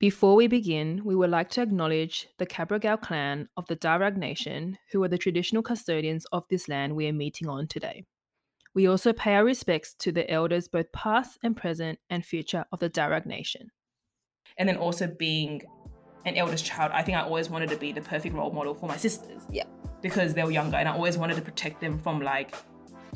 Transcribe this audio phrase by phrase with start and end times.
[0.00, 4.76] Before we begin, we would like to acknowledge the Cabrogal clan of the Darug Nation,
[4.90, 8.04] who are the traditional custodians of this land we are meeting on today.
[8.74, 12.80] We also pay our respects to the elders, both past and present and future, of
[12.80, 13.70] the Darug Nation.
[14.58, 15.62] And then also being
[16.24, 18.88] an eldest child, I think I always wanted to be the perfect role model for
[18.88, 19.42] my sisters.
[19.48, 19.64] Yeah.
[20.02, 22.54] Because they were younger and I always wanted to protect them from like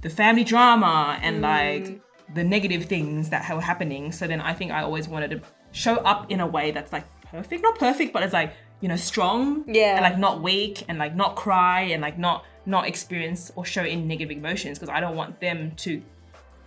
[0.02, 2.00] the family drama and like mm.
[2.34, 4.12] the negative things that were happening.
[4.12, 5.42] So then I think I always wanted to
[5.72, 8.96] show up in a way that's like perfect, not perfect, but it's like, you know,
[8.96, 9.64] strong.
[9.66, 9.94] Yeah.
[9.94, 13.82] And like not weak and like not cry and like not not experience or show
[13.82, 16.02] any negative emotions because I don't want them to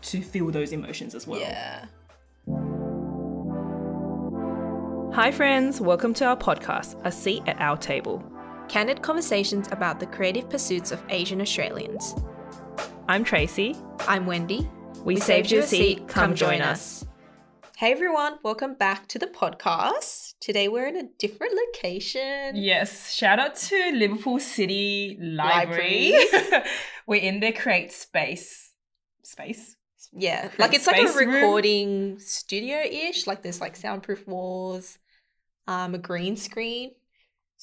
[0.01, 1.39] to feel those emotions as well.
[1.39, 1.85] Yeah.
[5.13, 5.81] Hi, friends.
[5.81, 8.23] Welcome to our podcast, A Seat at Our Table.
[8.69, 12.15] Candid conversations about the creative pursuits of Asian Australians.
[13.09, 13.75] I'm Tracy.
[14.07, 14.69] I'm Wendy.
[15.03, 16.07] We, saved you a seat.
[16.07, 17.05] Come join us.
[17.81, 20.35] Hey everyone, welcome back to the podcast.
[20.39, 22.55] Today we're in a different location.
[22.55, 26.13] Yes, shout out to Liverpool City Library.
[27.07, 28.73] We're in their create space.
[29.23, 29.77] Space?
[30.13, 31.29] Yeah, Create like it's like a room.
[31.29, 33.25] recording studio ish.
[33.25, 34.99] Like there's like soundproof walls,
[35.65, 36.91] um, a green screen.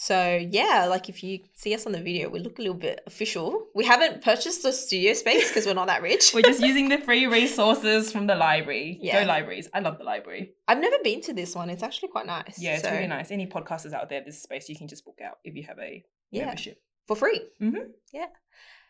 [0.01, 3.01] So yeah, like if you see us on the video, we look a little bit
[3.09, 3.67] official.
[3.75, 6.31] We haven't purchased a studio space because we're not that rich.
[6.33, 8.97] We're just using the free resources from the library.
[9.03, 9.23] Yeah.
[9.23, 9.69] Go libraries.
[9.75, 10.53] I love the library.
[10.69, 11.69] I've never been to this one.
[11.69, 12.61] It's actually quite nice.
[12.63, 13.33] Yeah, it's So, really nice.
[13.33, 16.05] Any podcasters out there, there's space you can just book out if you have a
[16.31, 16.81] Yeah, membership.
[17.09, 17.41] for free.
[17.61, 17.89] Mhm.
[18.13, 18.27] Yeah.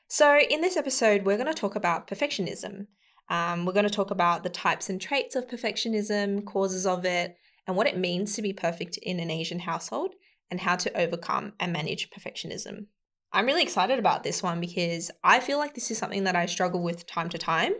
[0.09, 2.86] So in this episode, we're going to talk about perfectionism.
[3.31, 7.39] Um, we're going to talk about the types and traits of perfectionism, causes of it,
[7.67, 10.14] and what it means to be perfect in an Asian household,
[10.51, 12.87] and how to overcome and manage perfectionism.
[13.33, 16.47] I'm really excited about this one because I feel like this is something that I
[16.47, 17.73] struggle with time to time.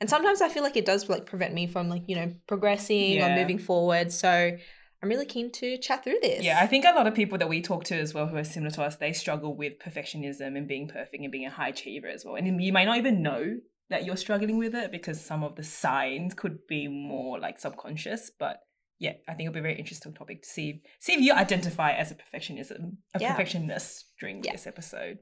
[0.00, 3.22] And sometimes I feel like it does like prevent me from like, you know, progressing
[3.22, 4.12] or moving forward.
[4.12, 4.56] So
[5.02, 6.44] I'm really keen to chat through this.
[6.44, 8.44] Yeah, I think a lot of people that we talk to as well who are
[8.44, 12.08] similar to us, they struggle with perfectionism and being perfect and being a high achiever
[12.08, 12.36] as well.
[12.36, 15.62] And you might not even know that you're struggling with it because some of the
[15.62, 18.30] signs could be more like subconscious.
[18.38, 18.58] But
[18.98, 21.92] yeah, I think it'll be a very interesting topic to see see if you identify
[21.92, 23.32] as a perfectionism, a Yeah.
[23.32, 24.52] perfectionist during Yeah.
[24.52, 25.18] this episode.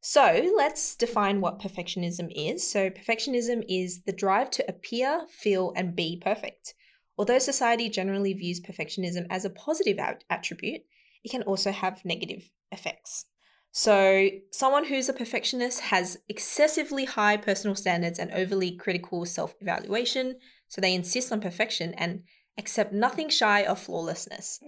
[0.00, 2.70] So let's define what perfectionism is.
[2.70, 6.74] So, perfectionism is the drive to appear, feel, and be perfect.
[7.16, 10.82] Although society generally views perfectionism as a positive at- attribute,
[11.22, 13.24] it can also have negative effects.
[13.72, 20.38] So, someone who's a perfectionist has excessively high personal standards and overly critical self evaluation.
[20.68, 22.24] So, they insist on perfection and
[22.58, 24.60] accept nothing shy of flawlessness.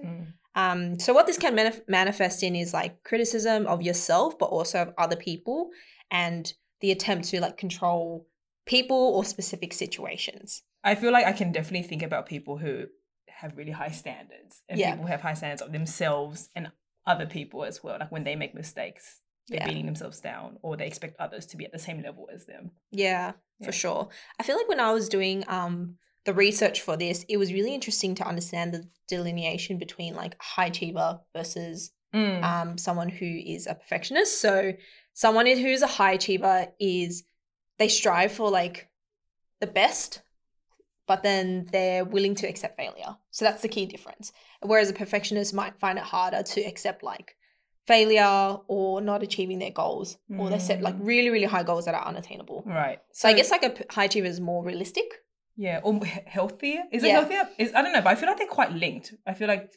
[0.54, 4.82] Um, so what this can manif- manifest in is like criticism of yourself, but also
[4.82, 5.70] of other people,
[6.10, 8.26] and the attempt to like control
[8.64, 10.62] people or specific situations.
[10.82, 12.86] I feel like I can definitely think about people who
[13.28, 14.90] have really high standards and Yeah.
[14.92, 16.70] people who have high standards of themselves and
[17.06, 17.98] other people as well.
[18.00, 19.68] Like when they make mistakes, they're Yeah.
[19.68, 22.70] beating themselves down or they expect others to be at the same level as them.
[22.90, 23.66] Yeah, Yeah.
[23.66, 24.08] for sure.
[24.38, 27.74] I feel like when I was doing um the research for this, it was really
[27.74, 32.42] interesting to understand the delineation between like high achiever versus Mm.
[32.44, 34.40] um, someone who is a perfectionist.
[34.40, 34.72] So
[35.12, 37.24] someone who's a high achiever is
[37.78, 38.88] they strive for like
[39.60, 40.22] the best,
[41.06, 43.16] but then they're willing to accept failure.
[43.32, 44.32] So that's the key difference.
[44.62, 47.36] Whereas a perfectionist might find it harder to accept like
[47.86, 51.06] failure or not achieving their goals, or they set like Mm.
[51.06, 52.62] really really high goals that are unattainable.
[52.66, 53.00] right.
[53.12, 55.04] So I guess like a high achiever is more realistic.
[55.56, 56.84] Yeah, or healthier.
[56.92, 57.20] Is it Yeah.
[57.20, 57.48] healthier?
[57.58, 59.14] Is I don't know, but I feel like they're quite linked.
[59.26, 59.70] I feel like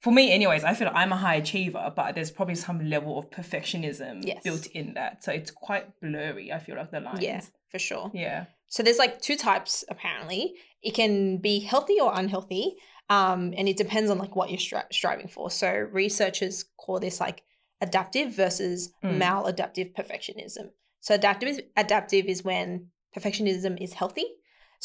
[0.00, 3.18] for me anyways, I feel like I'm a high achiever, but there's probably some level
[3.18, 4.42] of perfectionism Yes.
[4.42, 5.24] built in that.
[5.24, 7.20] So it's quite blurry, I feel like the lines.
[7.22, 8.10] Yeah, for sure.
[8.14, 8.44] Yeah.
[8.68, 10.54] So there's like two types apparently.
[10.82, 12.76] It can be healthy or unhealthy,
[13.08, 15.50] um, and it depends on like what you're stri- striving for.
[15.50, 17.42] So researchers call this like
[17.80, 19.18] adaptive versus Mm.
[19.18, 20.70] maladaptive perfectionism.
[21.00, 24.26] So adaptive adaptive is when perfectionism is healthy.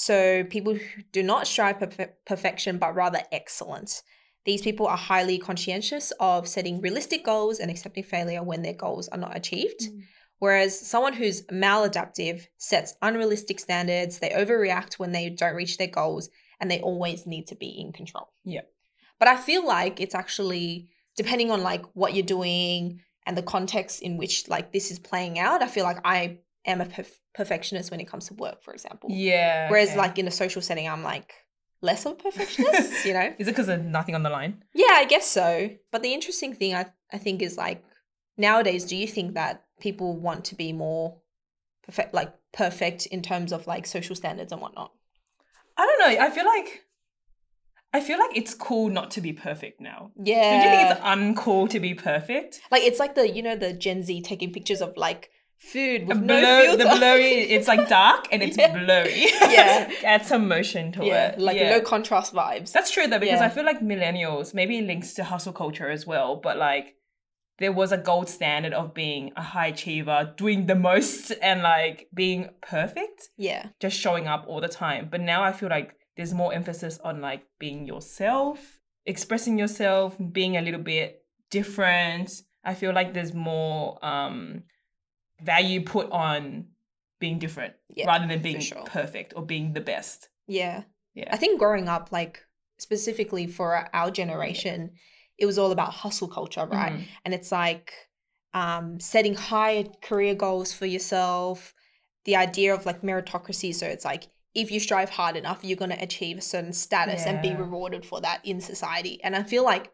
[0.01, 4.01] So people who do not strive for perfe- perfection but rather excellence.
[4.45, 9.07] These people are highly conscientious of setting realistic goals and accepting failure when their goals
[9.09, 9.81] are not achieved.
[9.81, 10.01] Mm.
[10.39, 16.31] Whereas someone who's maladaptive sets unrealistic standards, they overreact when they don't reach their goals,
[16.59, 18.33] and they always need to be in control.
[18.43, 18.61] Yeah.
[19.19, 24.01] But I feel like it's actually depending on like what you're doing and the context
[24.01, 25.61] in which like this is playing out.
[25.61, 29.09] I feel like I am a perf- perfectionist when it comes to work, for example.
[29.11, 29.69] Yeah.
[29.69, 29.97] Whereas okay.
[29.97, 31.33] like in a social setting, I'm like
[31.81, 33.33] less of a perfectionist, you know?
[33.37, 34.63] Is it because of nothing on the line?
[34.73, 35.69] Yeah, I guess so.
[35.91, 37.83] But the interesting thing I, I think is like
[38.37, 41.17] nowadays, do you think that people want to be more
[41.83, 44.91] perfect, like perfect in terms of like social standards and whatnot?
[45.77, 46.23] I don't know.
[46.23, 46.85] I feel like
[47.93, 50.11] I feel like it's cool not to be perfect now.
[50.21, 50.51] Yeah.
[50.51, 52.61] Don't you think it's uncool to be perfect?
[52.71, 55.29] like it's like the you know the Gen Z taking pictures of like
[55.61, 56.83] food with The no filter.
[56.83, 58.73] the blurry, it's like dark and it's Yeah.
[58.77, 59.25] blurry.
[59.41, 59.91] Yeah.
[60.03, 61.39] Add some motion to yeah, it.
[61.39, 61.69] like yeah.
[61.69, 62.71] no contrast vibes.
[62.71, 63.45] That's true though, because Yeah.
[63.45, 66.95] I feel like millennials, maybe it links to hustle culture as well, but like
[67.59, 72.07] there was a gold standard of being a high achiever, doing the most and like
[72.13, 75.09] being perfect, Yeah, just showing up all the time.
[75.11, 80.57] But now I feel like there's more emphasis on like being yourself, expressing yourself, being
[80.57, 82.31] a little bit different.
[82.63, 84.63] I feel like there's more um
[85.43, 86.67] value put on
[87.19, 88.83] being different Yeah, rather than being sure.
[88.85, 90.29] perfect or being the best.
[90.47, 90.83] yeah.
[91.13, 91.27] Yeah.
[91.29, 92.39] I think growing up, like
[92.77, 94.91] specifically for our generation,
[95.37, 96.93] it was all about hustle culture, right?
[96.93, 97.03] Mhm.
[97.25, 97.91] And it's like
[98.53, 101.73] um, setting high career goals for yourself,
[102.25, 103.75] the idea of like meritocracy.
[103.75, 107.25] So it's like if you strive hard enough, you're going to achieve a certain status
[107.25, 109.21] and be rewarded for that in society.
[109.23, 109.91] And I feel like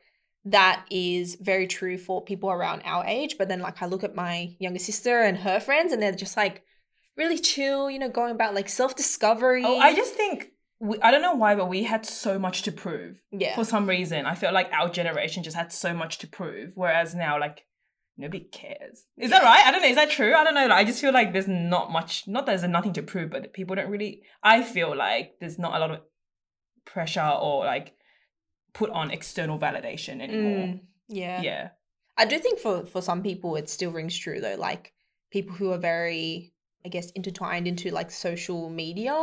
[0.51, 3.35] that is very true for people around our age.
[3.37, 6.37] But then, like, I look at my younger sister and her friends, and they're just
[6.37, 6.63] like
[7.15, 9.63] really chill, you know, going about like self discovery.
[9.65, 12.71] Oh, I just think we, I don't know why, but we had so much to
[12.71, 13.55] prove yeah.
[13.55, 14.25] for some reason.
[14.25, 17.65] I felt like our generation just had so much to prove, whereas now, like,
[18.17, 19.05] nobody cares.
[19.17, 19.65] Is that right?
[19.65, 19.87] I don't know.
[19.87, 20.33] Is that true?
[20.33, 20.67] I don't know.
[20.67, 22.27] Like, I just feel like there's not much.
[22.27, 24.21] Not that there's nothing to prove, but people don't really.
[24.43, 26.01] I feel like there's not a lot of
[26.85, 27.96] pressure or like
[28.77, 30.67] put on external validation anymore.
[30.67, 31.41] Mm, yeah.
[31.41, 31.69] Yeah.
[32.17, 34.55] I do think for for some people it still rings true though.
[34.69, 34.93] Like
[35.31, 36.53] people who are very,
[36.85, 39.17] I guess, intertwined into like social media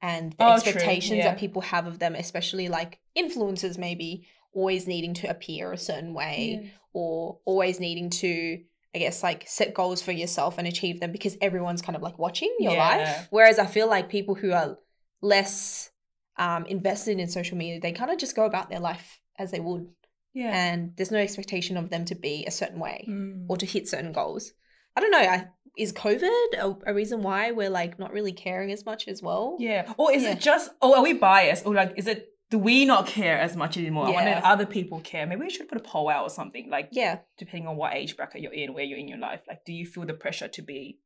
[0.00, 1.28] and the Oh, expectations yeah.
[1.30, 6.12] that people have of them, especially like influencers, maybe always needing to appear a certain
[6.14, 8.58] way or always needing to,
[8.94, 12.18] I guess, like set goals for yourself and achieve them because everyone's kind of like
[12.18, 12.88] watching your Yeah.
[12.88, 13.26] life.
[13.30, 14.76] Whereas I feel like people who are
[15.22, 15.90] less
[16.36, 19.60] um, invested in social media, they kind of just go about their life as they
[19.60, 19.88] would
[20.34, 20.50] Yeah.
[20.54, 23.46] and there's no expectation of them to be a certain way Mm.
[23.48, 24.52] or to hit certain goals.
[24.96, 25.18] I don't know.
[25.18, 25.48] I,
[25.78, 29.56] is COVID a, a reason why we're like not really caring as much as well?
[29.58, 29.92] Yeah.
[29.96, 30.32] Or is Yeah.
[30.32, 31.64] it just, oh, are we biased?
[31.66, 34.06] Or like, is it, do we not care as much anymore?
[34.08, 35.26] I wonder if other people care.
[35.26, 36.68] Maybe we should put a poll out or something.
[36.68, 37.20] Like, Yeah.
[37.38, 39.86] depending on what age bracket you're in, where you're in your life, like, do you
[39.86, 40.98] feel the pressure to be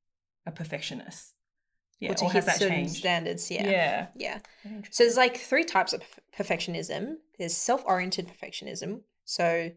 [0.44, 1.34] a perfectionist?
[2.00, 2.10] Yeah.
[2.12, 2.96] or to or hit certain changed?
[2.96, 3.50] standards.
[3.50, 3.70] Yeah.
[3.70, 4.06] Yeah.
[4.16, 4.38] Yeah.
[4.90, 6.02] So there's like three types of
[6.36, 7.14] perfectionism.
[7.38, 9.00] There's self-oriented perfectionism.
[9.24, 9.70] So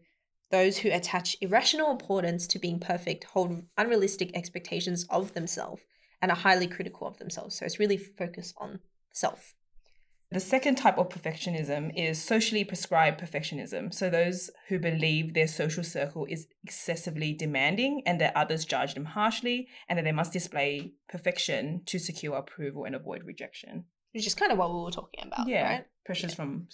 [0.50, 5.82] those who attach irrational importance to being perfect hold unrealistic expectations of themselves
[6.20, 7.56] and are highly critical of themselves.
[7.56, 8.80] So it's really focused on
[9.12, 9.54] self.
[10.32, 13.92] The second type of perfectionism is socially prescribed perfectionism.
[13.92, 19.06] So, those who believe their social circle is excessively demanding and that others judge them
[19.06, 23.86] harshly and that they must display perfection to secure approval and avoid rejection.
[24.12, 25.68] Which is kind of what we were talking about, yeah.
[25.68, 25.86] right?
[26.06, 26.68] Pressures from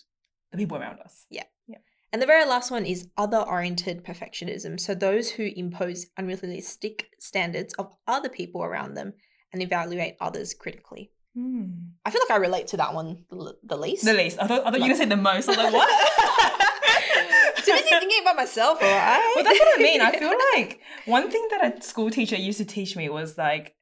[0.53, 1.25] the people around us.
[1.31, 1.45] Yeah.
[1.67, 1.79] Yeah.
[2.13, 4.79] And the very last one is other oriented perfectionism.
[4.79, 9.15] So those who impose unrealistic standards of other people around them
[9.53, 11.11] and evaluate others critically.
[11.37, 11.65] Hmm.
[12.03, 14.07] I feel like I relate to that one the, the least.
[14.07, 14.39] The least.
[14.41, 15.49] I thought, I thought you were going to say the most.
[15.49, 17.57] I was like, what?
[17.59, 19.33] Too busy thinking about myself, all right?
[19.35, 20.01] Well, that's what I mean.
[20.01, 23.75] I feel like one thing that a school teacher used to teach me was like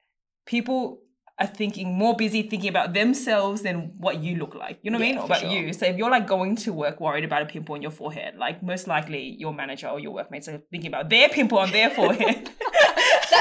[0.46, 1.00] people
[1.38, 4.78] are thinking more busy thinking about themselves than what you look like.
[4.82, 5.18] You know what I mean?
[5.18, 5.50] Or about sure.
[5.50, 5.72] you.
[5.72, 8.62] So if you're like going to work worried about a pimple on your forehead, like
[8.62, 12.50] most likely your manager or your workmates are thinking about their pimple on their forehead.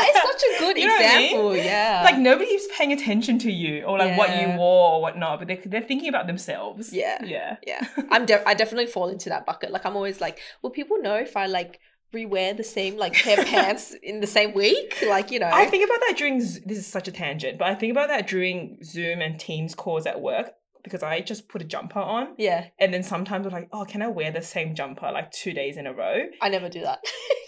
[0.03, 1.25] that is such a good You know what I mean?
[1.25, 1.55] example.
[1.57, 2.01] Yeah.
[2.03, 5.59] like nobody's paying attention to you or like what you wore or whatnot, but they're,
[5.65, 6.91] they're thinking about themselves.
[6.93, 7.23] Yeah.
[7.23, 7.57] Yeah.
[7.65, 9.71] yeah, I'm de- I definitely fall into that bucket.
[9.71, 11.79] Like I'm always like, will people know if I like
[12.13, 15.03] rewear the same like pair of pants in the same week?
[15.07, 17.67] Like you know, I think about that during Z- this is such a tangent, but
[17.67, 20.51] I think about that during Zoom and Teams calls at work
[20.83, 24.01] because I just put a jumper on, yeah, and then sometimes I'm like, oh, can
[24.01, 26.23] I wear the same jumper like two days in a row?
[26.41, 26.99] I never do that.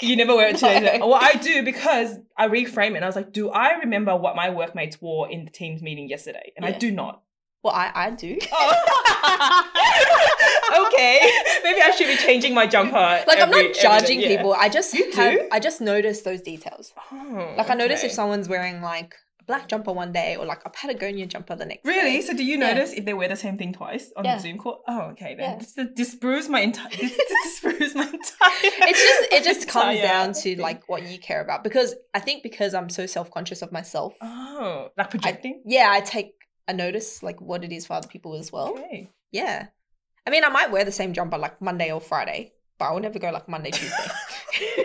[0.02, 0.78] You never wear it two days.
[0.78, 1.08] In a No.
[1.08, 2.96] Well, I do because I reframe it.
[2.98, 6.10] and I was like, do I remember what my workmates wore in the Teams meeting
[6.10, 6.52] yesterday?
[6.58, 7.22] And I do not.
[7.64, 8.38] Well, I I do.
[9.28, 9.72] Oh.
[10.88, 11.20] okay,
[11.64, 13.24] maybe I should be changing my jumper.
[13.28, 14.20] like I'm not judging.
[14.22, 14.28] Yeah.
[14.30, 14.54] people.
[14.54, 15.50] I just You have, do?
[15.52, 16.94] I just notice those details.
[17.12, 19.16] Oh, Like I notice if someone's wearing like
[19.48, 21.86] black jumper one day or like a Patagonia jumper the next.
[21.86, 22.14] Really?
[22.18, 22.22] day.
[22.22, 22.74] So do you Yeah.
[22.74, 24.36] notice if they wear the same thing twice on Yeah.
[24.36, 24.84] the Zoom call?
[24.88, 25.36] Oh, okay.
[25.36, 25.58] Then Yeah.
[25.58, 26.90] this, this disproves my entire.
[27.78, 28.20] This, my entire.
[28.90, 32.44] It's just it just comes down to like what you care about because I think
[32.44, 34.14] because I'm so self conscious of myself.
[34.22, 35.62] Oh, like projecting.
[35.66, 36.34] Yeah, I take
[36.68, 38.70] a notice like what it is for other people as well.
[38.70, 39.10] Okay.
[39.32, 39.68] Yeah.
[40.26, 43.02] I mean, I might wear the same jumper like Monday or Friday, but I will
[43.02, 44.12] never go like Monday, Tuesday.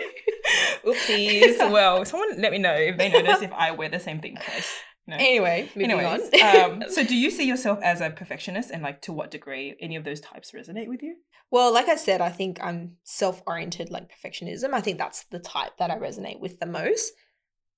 [0.85, 1.57] Oopsies.
[1.71, 4.71] well, someone let me know if they notice if I wear the same thing twice.
[5.07, 5.15] No.
[5.15, 6.71] Anyway, moving Anyways, on.
[6.71, 9.95] um, so do you see yourself as a perfectionist, and like to what degree any
[9.95, 11.15] of those types resonate with you?
[11.49, 14.73] well, like I said, I think I'm self-oriented, like perfectionism.
[14.73, 17.11] I think that's the type that I resonate with the most.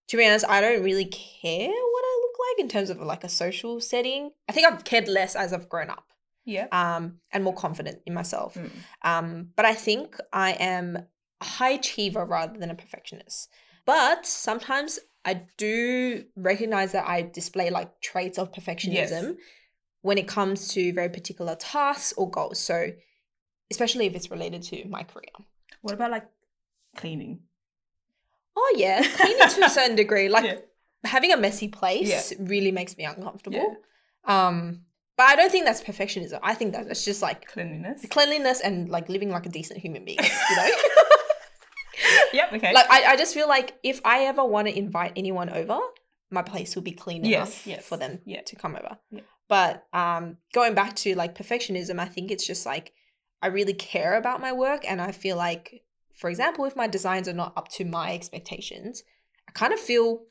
[0.10, 3.24] To be honest, I don't really care what I look like in terms of like
[3.24, 4.30] a social setting.
[4.48, 6.06] I think I've cared less as I've grown up.
[6.46, 6.68] Yeah.
[6.74, 8.56] um, and more confident in myself.
[8.56, 8.70] Mm.
[9.02, 10.98] Um, but I think I am
[11.44, 13.50] a high achiever rather than a perfectionist.
[13.86, 19.36] But sometimes I do recognize that I display like traits of perfectionism
[20.02, 22.60] when it comes to very particular tasks or goals.
[22.60, 22.78] So,
[23.72, 25.32] especially if it's related to my career.
[25.82, 26.26] What about like
[26.96, 27.40] cleaning?
[28.56, 30.30] Oh yeah, cleaning to a certain degree.
[30.30, 30.58] Like Yeah.
[31.04, 33.78] having a messy place really makes me uncomfortable.
[34.26, 34.82] Um,
[35.18, 36.40] but I don't think that's perfectionism.
[36.44, 38.06] I think that it's just like Cleanliness.
[38.10, 40.20] cleanliness and like living like a decent human being.
[40.50, 40.70] You know.
[42.34, 42.54] Yep.
[42.54, 42.74] Okay.
[42.74, 45.80] like I, I just feel like if I ever want to invite anyone over,
[46.32, 48.42] my place will be clean Yes, enough yes, for them yeah.
[48.42, 48.98] to come over.
[49.12, 49.22] Yeah.
[49.48, 52.94] But um, going back to like perfectionism, I think it's just like
[53.42, 57.28] I really care about my work, and I feel like, for example, if my designs
[57.28, 59.04] are not up to my expectations,
[59.48, 60.24] I kind of feel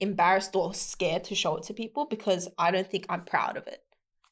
[0.00, 3.66] embarrassed or scared to show it to people because I don't think I'm proud of
[3.66, 3.82] it.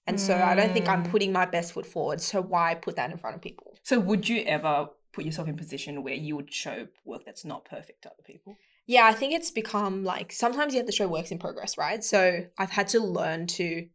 [0.07, 1.11] And so I don't think I'm Mm.
[1.11, 2.21] putting my best foot forward.
[2.21, 3.79] So why put that in front of people?
[3.83, 7.45] so would you ever put yourself in a position where you would show work that's
[7.45, 8.57] not perfect to other people?
[8.87, 12.03] Yeah, I think it's become like sometimes you have to show works in progress, right?
[12.05, 13.87] So I've had to learn to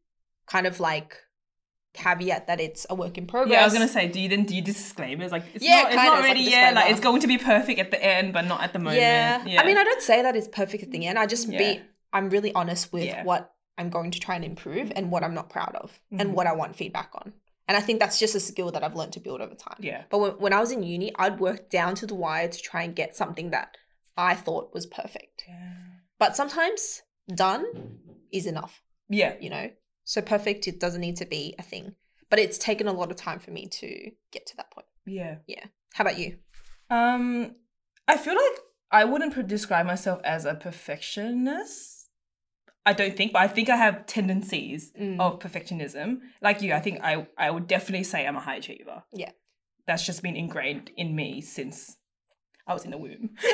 [0.47, 1.17] kind of like
[1.93, 3.53] caveat that it's a work in progress.
[3.53, 5.87] Yeah, I was gonna say, do you then do you disclaimers like it's Yeah, not,
[5.87, 8.33] it's not it's like ready yet, like it's going to be perfect at the end,
[8.33, 9.01] but not at the moment.
[9.01, 9.43] Yeah.
[9.45, 9.61] yeah.
[9.61, 11.17] I mean, I don't say that it's perfect at the end.
[11.19, 11.57] I just Yeah.
[11.57, 11.81] be
[12.13, 13.23] I'm really honest with Yeah.
[13.23, 16.21] what I'm going to try and improve and what I'm not proud of Mhm.
[16.21, 17.33] and what I want feedback on.
[17.69, 19.77] And I think that's just a skill that I've learned to build over time.
[19.79, 22.61] yeah, But when, when I was in uni, I'd work down to the wire to
[22.61, 23.77] try and get something that
[24.17, 25.45] I thought was perfect.
[25.47, 25.73] Yeah.
[26.17, 27.65] But sometimes done
[28.33, 28.81] is enough.
[29.07, 29.69] yeah, you know
[30.03, 31.93] so perfect it doesn't need to be a thing
[32.31, 35.35] but it's taken a lot of time for me to get to that point yeah.
[35.47, 35.65] Yeah.
[35.93, 36.37] How about you
[36.89, 37.53] Um,
[38.07, 38.59] I feel like
[38.91, 41.98] I wouldn't describe myself as a perfectionist.
[42.89, 45.19] I don't think, but I think I have tendencies Mm.
[45.19, 46.07] of perfectionism.
[46.41, 49.03] Like you, I think I I would definitely say I'm a high achiever.
[49.13, 49.31] Yeah.
[49.87, 51.95] That's just been ingrained in me since
[52.67, 53.29] I was in the womb.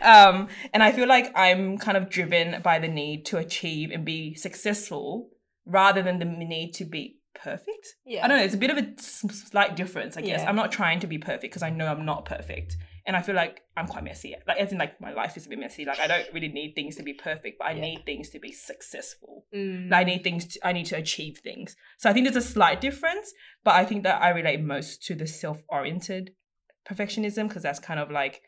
[0.02, 4.04] um, and I feel like I'm kind of driven by the need to achieve and
[4.04, 5.28] be successful
[5.66, 7.94] rather than the need to be perfect.
[8.04, 8.44] yeah I don't know.
[8.44, 10.40] It's a bit of a slight difference, I guess.
[10.42, 10.48] Yeah.
[10.48, 12.76] I'm not trying to be perfect because I know I'm not perfect,
[13.06, 14.34] and I feel like I'm quite messy.
[14.46, 15.84] Like as in, like my life is a bit messy.
[15.84, 17.80] Like I don't really need things to be perfect, but I Yeah.
[17.82, 19.46] need things to be successful.
[19.54, 19.92] Mm.
[19.92, 20.46] I need things.
[20.46, 21.76] To, I need to achieve things.
[21.98, 23.32] So I think there's a slight difference,
[23.64, 26.32] but I think that I relate most to the self-oriented
[26.88, 28.42] perfectionism because that's kind of like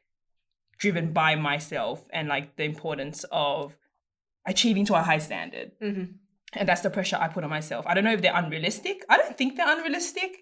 [0.78, 3.76] driven by myself and like the importance of
[4.46, 6.14] achieving to a high standard Mhm.
[6.54, 7.86] and that's the pressure I put on myself.
[7.86, 9.04] I don't know if they're unrealistic.
[9.08, 10.38] I don't think they're unrealistic.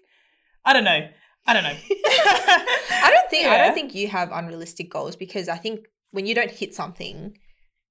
[0.65, 1.07] I don't know.
[1.47, 1.75] I don't know.
[2.25, 6.35] i don't think i don't think you have unrealistic goals because i think when you
[6.35, 7.35] don't hit something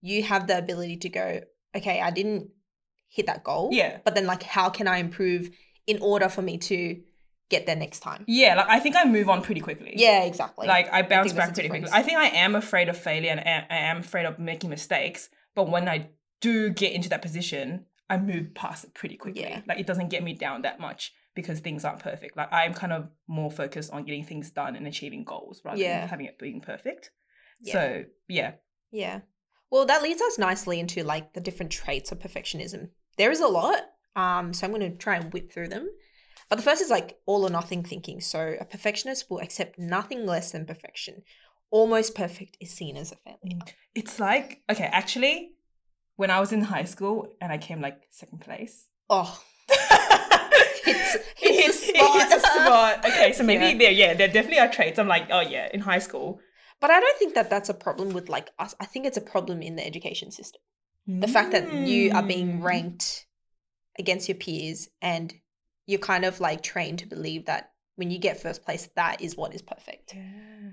[0.02, 1.40] you have the ability to go
[1.76, 2.48] okay i didn't
[3.08, 3.98] hit that goal Yeah.
[4.04, 5.50] but then like how can i improve
[5.86, 7.00] in order for me to
[7.48, 9.92] get there next time Yeah, like I think I move on pretty quickly.
[9.96, 11.90] yeah exactly Like I bounce think back pretty quickly.
[11.92, 15.28] I think I am afraid of failure and I I am afraid of making mistakes.
[15.56, 19.42] But when I do get into that position, I move past it pretty quickly.
[19.42, 19.62] Yeah.
[19.66, 22.36] Like it doesn't get me down that much because things aren't perfect.
[22.36, 26.00] Like I'm kind of more focused on getting things done and achieving goals rather Yeah.
[26.00, 27.10] than having it being perfect.
[27.60, 27.72] Yeah.
[27.72, 28.52] So yeah.
[28.90, 29.20] Yeah.
[29.70, 32.88] Well, that leads us nicely into like the different traits of perfectionism.
[33.16, 33.80] There is a lot.
[34.16, 35.88] Um, so I'm going to try and whip through them.
[36.48, 38.20] But the first is like all or nothing thinking.
[38.20, 41.22] So a perfectionist will accept nothing less than perfection.
[41.70, 43.60] Almost perfect is seen as a failure.
[43.94, 45.52] It's like okay, actually,
[46.16, 48.88] when I was in high school and I came like second place.
[49.08, 49.40] Oh,
[50.90, 51.96] it's hits it
[52.30, 53.04] hits a spot.
[53.04, 53.78] Okay, so maybe Yeah.
[53.78, 54.98] there, yeah, there definitely are traits.
[54.98, 56.40] I'm like, oh yeah, in high school.
[56.80, 58.74] but I don't think that that's a problem with like us.
[58.80, 60.60] I think it's a problem in the education system.
[61.06, 62.62] The fact that you are being Mm.
[62.62, 63.26] ranked
[63.98, 65.34] against your peers and
[65.86, 69.36] you're kind of like trained to believe that when you get first place, that is
[69.36, 70.14] what is perfect.
[70.14, 70.70] Yeah.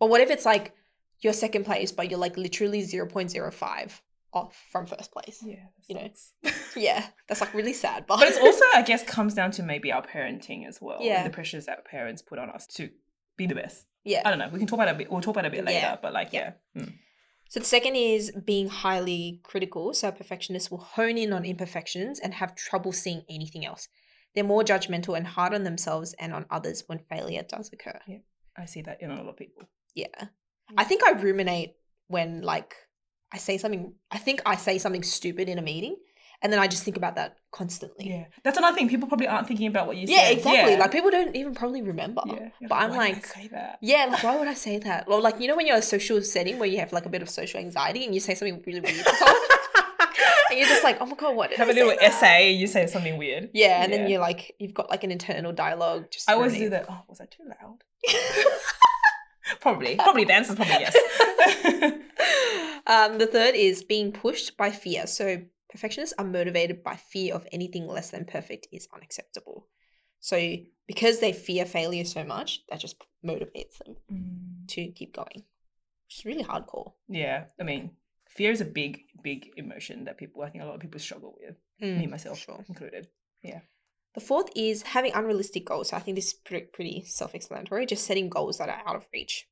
[0.00, 0.74] But what if it's like
[1.20, 4.00] you're second place, but you're like literally 0.05
[4.36, 5.42] off from first place?
[5.44, 6.08] Yeah, You know.
[6.76, 8.04] Yeah, that's like really sad.
[8.06, 10.98] But, but it's also, I guess, comes down to maybe our parenting as well.
[11.00, 11.24] Yeah.
[11.24, 12.90] The pressures that parents put on us to
[13.36, 13.86] be the best.
[14.04, 14.22] yeah.
[14.24, 14.48] I don't know.
[14.52, 15.10] We can talk about it a bit.
[15.10, 15.78] We'll talk about it a bit later.
[15.78, 15.96] Yeah.
[16.00, 16.52] But like, yeah.
[16.74, 16.82] Yeah.
[16.82, 16.92] Mm.
[17.48, 19.94] So the second is being highly critical.
[19.94, 23.88] So perfectionists will hone in on imperfections and have trouble seeing anything else.
[24.34, 27.98] They're more judgmental and hard on themselves and on others when failure does occur.
[28.56, 29.62] I see that in a lot of people.
[29.94, 30.28] Yeah.
[30.76, 31.76] I think I ruminate
[32.08, 32.74] when like
[33.32, 35.96] I say something, I think I say something stupid in a meeting.
[36.42, 38.10] And then I just think about that constantly.
[38.10, 38.90] Yeah, that's another thing.
[38.90, 40.12] People probably aren't thinking about what you say.
[40.12, 40.32] Yeah, said.
[40.36, 40.72] exactly.
[40.74, 40.78] Yeah.
[40.80, 42.20] Like people don't even probably remember.
[42.26, 42.50] yeah.
[42.60, 43.78] You're but I'm "Why like- say that.
[43.80, 45.08] Yeah, like why would I say that?
[45.08, 47.08] Or like you know when you're in a social setting where you have like a
[47.08, 49.36] bit of social anxiety and you say something really weird to someone,
[50.50, 51.48] and you're just like, oh my god, what?
[51.48, 52.50] Did Have I a little say that?" essay.
[52.52, 53.48] You say something weird.
[53.54, 56.10] Yeah, and then you're like, you've got like an internal dialogue.
[56.10, 56.66] Just I always running.
[56.66, 56.84] do that.
[56.90, 57.78] Oh, was I too loud?
[59.60, 59.96] probably.
[59.96, 60.94] Probably the answer's probably yes.
[62.86, 65.06] um, the third is being pushed by fear.
[65.06, 69.66] So perfectionists are motivated by fear of anything less than perfect is unacceptable.
[70.20, 74.68] So because they fear failure so much, that just motivates them Mm.
[74.68, 75.44] to keep going.
[76.08, 76.92] It's really hardcore.
[77.08, 77.90] yeah, I mean,
[78.28, 81.36] fear is a big, big emotion that people, I think a lot of people struggle
[81.40, 82.64] with, me Mm, myself sure.
[82.68, 83.08] included.
[84.16, 85.90] The fourth is having unrealistic goals.
[85.90, 88.96] So I think this is pretty, pretty self explanatory, just setting goals that are out
[88.96, 89.46] of reach.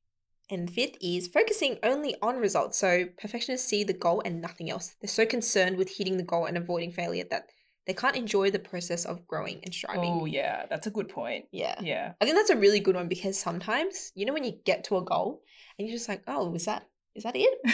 [0.49, 2.79] And fifth is focusing only on results.
[2.79, 4.95] So perfectionists see the goal and nothing else.
[4.99, 7.49] They're so concerned with hitting the goal and avoiding failure that
[7.85, 10.19] they can't enjoy the process of growing and striving.
[10.21, 11.45] Oh, yeah, that's a good point.
[11.51, 11.79] Yeah.
[11.79, 12.13] Yeah.
[12.19, 14.97] I think that's a really good one because sometimes, you know, when you get to
[14.97, 15.43] a goal
[15.77, 17.59] and you're just like, oh, is that is that it?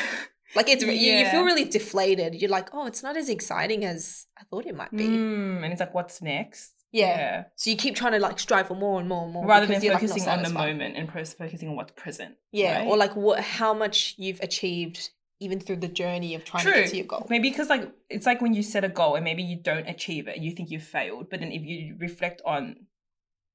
[0.54, 2.36] Like it's you, you feel really deflated.
[2.36, 5.08] You're like, oh, it's not as exciting as I thought it might be.
[5.08, 6.81] Mm, and it's like, what's next?
[6.92, 7.46] Yeah.
[7.56, 9.46] So you keep trying to like strive for more and more and more.
[9.46, 12.36] Rather than you're, like, focusing on the moment and pros- focusing on what's present.
[12.52, 12.88] Yeah, right?
[12.88, 16.82] or like what how much you've achieved even through the journey of trying to True.
[16.82, 17.26] get to your goal.
[17.30, 20.28] Maybe because like it's like when you set a goal and maybe you don't achieve
[20.28, 21.30] it, you think you've failed.
[21.30, 22.76] But then if you reflect on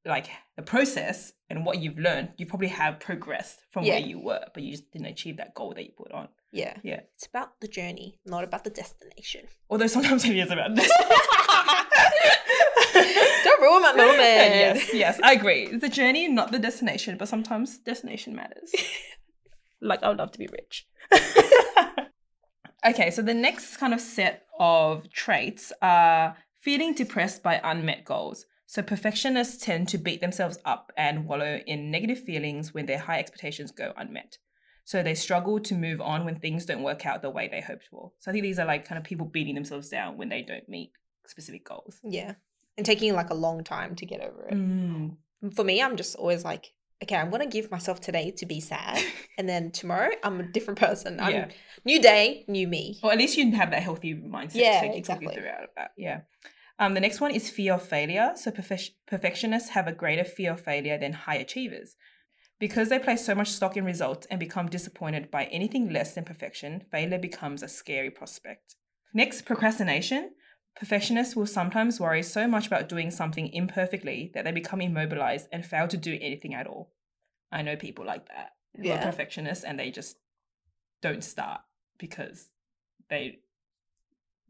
[0.05, 0.27] like
[0.57, 3.95] the process and what you've learned, you probably have progressed from Yeah.
[3.95, 6.29] where you were, but you just didn't achieve that goal that you put on.
[6.53, 6.77] Yeah.
[6.83, 7.01] Yeah.
[7.15, 9.47] It's about the journey, not about the destination.
[9.69, 10.91] Although sometimes it is about this.
[12.95, 14.19] Don't ruin my moment.
[14.19, 15.65] yes, yes, I agree.
[15.65, 18.73] It's the journey, not the destination, but sometimes destination matters.
[19.81, 20.87] like I would love to be rich.
[22.87, 28.47] okay, so the next kind of set of traits are feeling depressed by unmet goals.
[28.67, 33.21] So perfectionists tend to beat themselves up and wallow in negative feelings when their high
[33.21, 34.39] expectations go unmet.
[34.85, 37.87] So they struggle to move on when things don't work out the way they hoped
[37.91, 38.13] for.
[38.21, 40.69] So I think these are like kind of people beating themselves down when they don't
[40.69, 40.93] meet
[41.27, 41.99] specific goals.
[42.03, 42.35] Yeah.
[42.77, 44.55] And taking like a long time to get over it.
[44.55, 45.17] Mm.
[45.55, 49.03] For me, I'm just always like, okay, I'm gonna give myself today to be sad.
[49.39, 51.21] and then tomorrow I'm a different person.
[51.21, 51.49] I'm Yeah.
[51.85, 52.99] new day, new me.
[53.03, 54.57] Or at least you have that healthy mindset.
[54.57, 55.27] Yeah, so you exactly.
[55.29, 55.93] Talking throughout that.
[55.97, 56.21] Yeah.
[56.79, 58.33] Um, the next one is fear of failure.
[58.37, 61.97] So perfec- perfectionists have a greater fear of failure than high achievers.
[62.59, 66.25] Because they place so much stock in results and become disappointed by anything less than
[66.25, 68.77] perfection, failure becomes a scary prospect.
[69.13, 70.33] Next, procrastination.
[70.79, 75.65] Perfectionists will sometimes worry so much about doing something imperfectly that they become immobilized and
[75.65, 76.93] fail to do anything at all.
[77.51, 79.03] I know people like that who are Yeah.
[79.03, 80.19] perfectionists and they just
[81.01, 81.63] don't start
[81.99, 82.51] because
[83.09, 83.39] they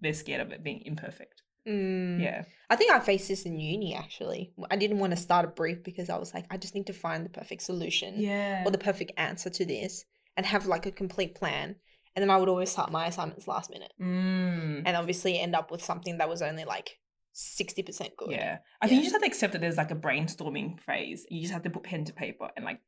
[0.01, 1.43] they're scared of it being imperfect.
[1.67, 2.21] Mm.
[2.23, 2.45] Yeah.
[2.69, 4.53] I think I faced this in uni actually.
[4.71, 6.93] I didn't want to start a brief because I was like, I just need to
[6.93, 8.63] find the perfect solution Yeah.
[8.67, 10.05] or the perfect answer to this
[10.37, 11.77] and have like a complete plan.
[12.17, 14.83] And then I would always start my assignments last minute mm.
[14.85, 16.99] and obviously end up with something that was only like
[17.35, 18.31] 60% good.
[18.31, 18.59] Yeah.
[18.81, 21.27] I think you just have to accept that there's like a brainstorming phase.
[21.29, 22.81] You just have to put pen to paper and like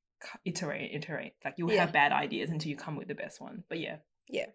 [0.47, 1.35] iterate, iterate.
[1.45, 1.83] Like you'll Yeah.
[1.83, 3.65] have bad ideas until you come with the best one.
[3.69, 3.97] But yeah.
[4.29, 4.47] Yeah.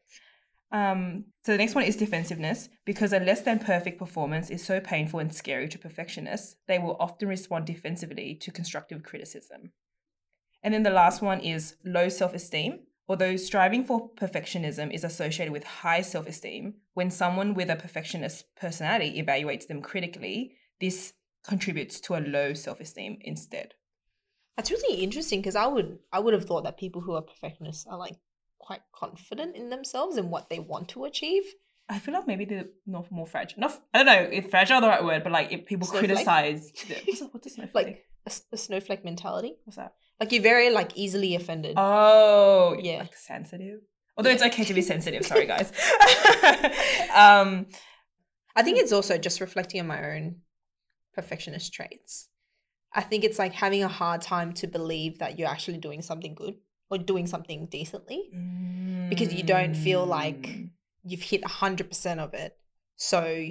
[0.72, 2.70] Um, so the next one is defensiveness.
[2.84, 6.98] Because a less than perfect performance is so painful and scary to perfectionists, they will
[7.00, 9.72] often respond defensively to constructive criticism.
[10.64, 12.80] And then the last one is low self esteem.
[13.08, 18.56] Although striving for perfectionism is associated with high self esteem, when someone with a perfectionist
[18.56, 21.14] personality evaluates them critically, this
[21.44, 23.74] contributes to a low self esteem instead.
[24.56, 27.86] That's really interesting because I would I would have thought that people who are perfectionists
[27.88, 28.16] are like
[28.60, 31.44] quite confident in themselves and what they want to achieve.
[31.90, 33.60] I feel like maybe they're not more fragile.
[33.60, 36.10] Not, I don't know if fragile is the right word, but like if people Snowflake?
[36.10, 37.86] criticize, the, what's, a, what's a snowflake?
[37.86, 39.58] Like a, a snowflake mentality.
[39.66, 39.94] what's that?
[40.20, 41.74] Like you're very like easily offended.
[41.78, 43.00] Oh, Yeah.
[43.00, 43.80] like sensitive.
[44.16, 44.36] Although Yeah.
[44.36, 45.26] it's okay to be sensitive.
[45.26, 45.72] Sorry, guys.
[47.16, 47.68] um,
[48.56, 50.38] I think it's also just reflecting on my own
[51.14, 52.30] perfectionist traits.
[52.94, 56.36] I think it's like having a hard time to believe that you're actually doing something
[56.36, 56.56] good
[56.92, 58.30] or doing something decently.
[59.10, 60.70] Because you don't feel like- Mm.
[61.06, 62.58] You've hit 100% of it.
[62.96, 63.48] So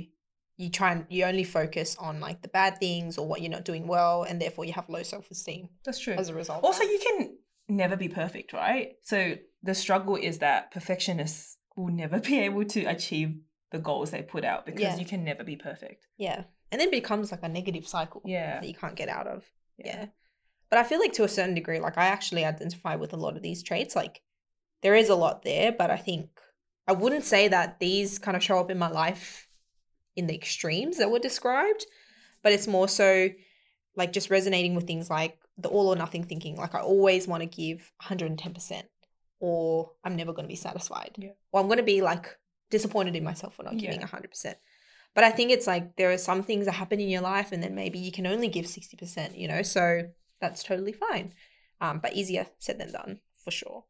[0.56, 3.64] you try and you only focus on like the bad things or what you're not
[3.64, 6.14] doing well and therefore you have low self-esteem that's true.
[6.14, 6.62] as a result.
[6.62, 7.36] Also, you can
[7.68, 8.92] never be perfect, right?
[9.02, 13.34] So the struggle is that perfectionists will never be able to achieve
[13.70, 14.96] the goals they put out because Yeah.
[14.98, 16.06] you can never be perfect.
[16.18, 16.44] yeah.
[16.70, 18.60] And then it becomes like a negative cycle Yeah.
[18.60, 19.44] that you can't get out of.
[19.78, 19.86] Yeah.
[19.86, 20.06] yeah.
[20.70, 23.36] But I feel like to a certain degree, like I actually identify with a lot
[23.36, 23.94] of these traits.
[23.94, 24.22] Like
[24.82, 26.28] there is a lot there, but I think
[26.88, 29.48] I wouldn't say that these kind of show up in my life
[30.16, 31.86] in the extremes that were described,
[32.42, 33.28] but it's more so
[33.96, 36.56] like just resonating with things like the all or nothing thinking.
[36.56, 38.82] Like I always want to give 110%,
[39.40, 41.12] or I'm never going to be satisfied.
[41.16, 41.30] Yeah.
[41.52, 42.36] Or I'm going to be like
[42.70, 44.06] disappointed in myself for not giving Yeah.
[44.06, 44.54] 100%.
[45.14, 47.62] But I think it's like there are some things that happen in your life, and
[47.62, 49.62] then maybe you can only give 60%, you know?
[49.62, 50.04] So
[50.40, 51.34] that's totally fine.
[51.82, 53.84] Um, but easier said than done for sure.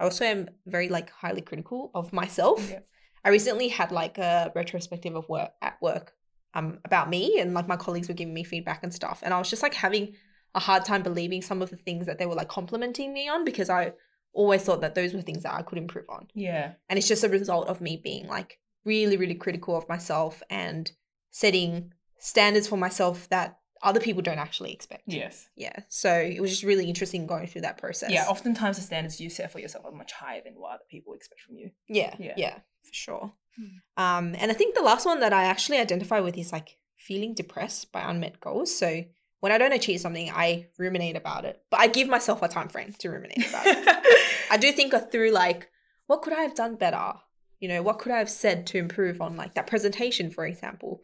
[0.00, 2.70] I also am very like highly critical of myself.
[2.70, 2.80] Yeah.
[3.24, 6.14] I recently had like a retrospective of work at work
[6.54, 9.38] um about me and like my colleagues were giving me feedback and stuff and I
[9.38, 10.14] was just like having
[10.54, 13.44] a hard time believing some of the things that they were like complimenting me on
[13.44, 13.92] because I
[14.34, 16.28] always thought that those were things that I could improve on.
[16.34, 16.72] Yeah.
[16.88, 20.90] And it's just a result of me being like really really critical of myself and
[21.30, 25.02] setting standards for myself that other people don't actually expect.
[25.06, 25.48] Yes.
[25.56, 25.76] Yeah.
[25.88, 28.10] So it was just really interesting going through that process.
[28.12, 28.26] Yeah.
[28.26, 31.40] Oftentimes the standards you set for yourself are much higher than what other people expect
[31.40, 31.70] from you.
[31.88, 32.34] Yeah, Yeah.
[32.36, 33.32] yeah, for sure.
[33.56, 34.02] Hmm.
[34.02, 37.34] Um, and I think the last one that I actually identify with is like feeling
[37.34, 38.74] depressed by unmet goals.
[38.76, 39.04] So
[39.40, 42.68] when I don't achieve something, I ruminate about it, but I give myself a time
[42.68, 44.36] frame to ruminate about it.
[44.50, 45.68] I do think through like,
[46.06, 47.14] what could I have done better?
[47.58, 51.00] You know, what could I have said to improve on like that presentation, for example?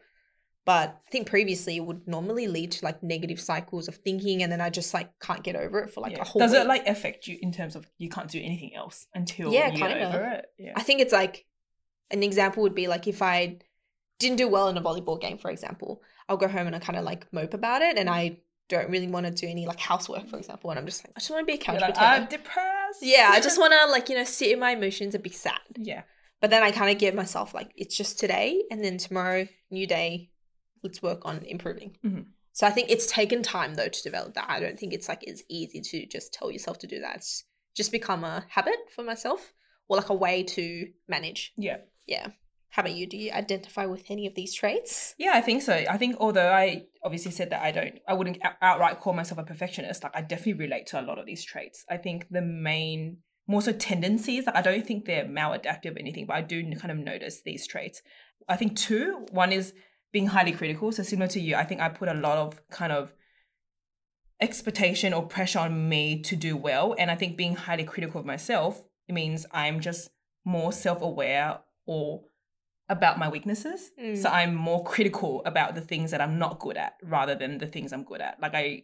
[0.65, 4.51] But I think previously it would normally lead to like negative cycles of thinking, and
[4.51, 6.21] then I just like can't get over it for like Yeah.
[6.21, 6.39] a whole.
[6.39, 9.71] Does it like affect you in terms of you can't do anything else until Yeah,
[9.71, 10.45] you get over it?
[10.59, 10.73] Yeah.
[10.75, 11.45] I think it's like
[12.11, 13.57] an example would be like if I
[14.19, 16.97] didn't do well in a volleyball game, for example, I'll go home and I kind
[16.97, 20.27] of like mope about it, and I don't really want to do any like housework,
[20.27, 22.05] for example, and I'm just like, I just want to be a couch like, potato.
[22.05, 22.99] I'm depressed.
[23.01, 25.59] yeah, I just want to like you know sit in my emotions and be sad.
[25.77, 26.03] Yeah.
[26.41, 29.87] But then I kind of give myself like it's just today, and then tomorrow, new
[29.87, 30.29] day,
[30.83, 31.97] let's work on improving.
[32.05, 32.25] Mhm.
[32.53, 34.49] So I think it's taken time though to develop that.
[34.49, 37.17] I don't think it's like it's easy to just tell yourself to do that.
[37.17, 37.43] It's
[37.75, 39.53] just become a habit for myself,
[39.87, 41.53] or like a way to manage.
[41.57, 41.77] Yeah.
[42.09, 42.27] Yeah.
[42.71, 43.07] How about you?
[43.07, 45.15] Do you identify with any of these traits?
[45.17, 45.73] Yeah, I think so.
[45.73, 49.43] I think although I obviously said that I don't, I wouldn't outright call myself a
[49.43, 50.03] perfectionist.
[50.03, 51.85] Like I definitely relate to a lot of these traits.
[51.89, 53.17] I think the main,
[53.47, 54.45] more so tendencies.
[54.45, 57.67] Like I don't think they're maladaptive or anything, but I do kind of notice these
[57.67, 58.01] traits.
[58.47, 59.25] I think two.
[59.31, 59.73] One is
[60.11, 60.91] being highly critical.
[60.91, 63.13] So similar to you, I think I put a lot of kind of
[64.41, 68.25] expectation or pressure on me to do well, and I think being highly critical of
[68.25, 70.09] myself means I'm just
[70.45, 72.21] more self-aware or
[72.87, 73.91] about my weaknesses.
[73.99, 74.15] Mm.
[74.15, 77.67] So I'm more critical about the things that I'm not good at rather than the
[77.67, 78.39] things I'm good at.
[78.39, 78.83] Like I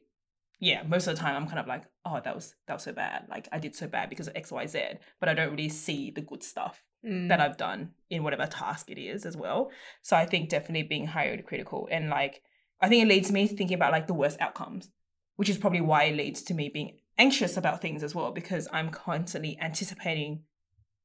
[0.59, 2.93] yeah, most of the time I'm kind of like, oh, that was that was so
[2.93, 3.27] bad.
[3.29, 6.43] Like I did so bad because of XYZ, but I don't really see the good
[6.43, 7.29] stuff Mm.
[7.29, 9.69] that I've done in whatever task it is as well.
[10.01, 12.41] So I think definitely being highly critical and like
[12.81, 14.89] I think it leads me to thinking about like the worst outcomes,
[15.35, 18.67] which is probably why it leads to me being anxious about things as well because
[18.73, 20.43] I'm constantly anticipating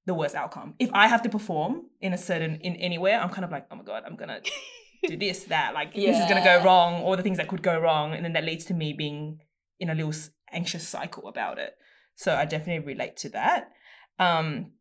[0.06, 0.74] the worst outcome.
[0.78, 3.76] If I have to perform in a certain in anywhere, I'm kind of like, oh
[3.76, 4.40] my god, I'm gonna
[5.06, 7.78] do this, that, like this is gonna go wrong, all the things that could go
[7.78, 9.40] wrong, and then that leads to me being
[9.78, 10.14] in a little
[10.52, 11.74] anxious cycle about it.
[12.16, 13.70] So I definitely relate to that.
[14.18, 14.72] Um,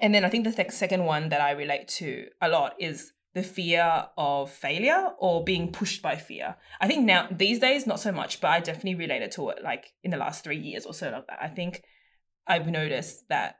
[0.00, 3.12] and then I think the sec- second one that I relate to a lot is
[3.34, 6.56] the fear of failure or being pushed by fear.
[6.80, 9.92] I think now these days not so much, but I definitely related to it like
[10.02, 11.38] in the last three years or so like that.
[11.40, 11.82] I think
[12.46, 13.56] I've noticed that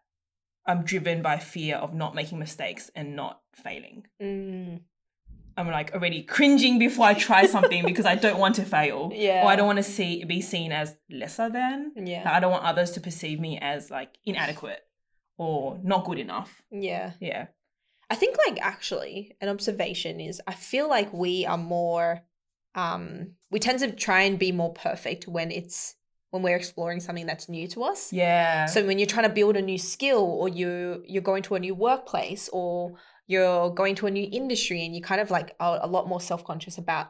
[0.66, 4.07] I'm driven by fear of not making mistakes and not failing.
[4.20, 4.81] Mm.
[5.57, 9.11] I'm like already cringing before I try something because I don't want to fail.
[9.14, 9.44] Yeah.
[9.44, 11.92] Or I don't want to see be seen as lesser than.
[11.96, 12.24] Yeah.
[12.24, 14.81] Like, I don't want others to perceive me as like inadequate
[15.38, 16.62] or not good enough.
[16.70, 17.12] Yeah.
[17.20, 17.46] Yeah.
[18.11, 22.22] I think like actually an observation is I feel like we are more
[22.74, 25.96] um we tend to try and be more perfect when it's
[26.37, 28.12] when we're exploring something that's new to us.
[28.12, 28.66] Yeah.
[28.66, 31.61] So when you're trying to build a new skill or you you're going to a
[31.61, 32.94] new workplace or
[33.27, 36.20] you're going to a new industry and you kind of like are a lot more
[36.20, 37.09] self-conscious about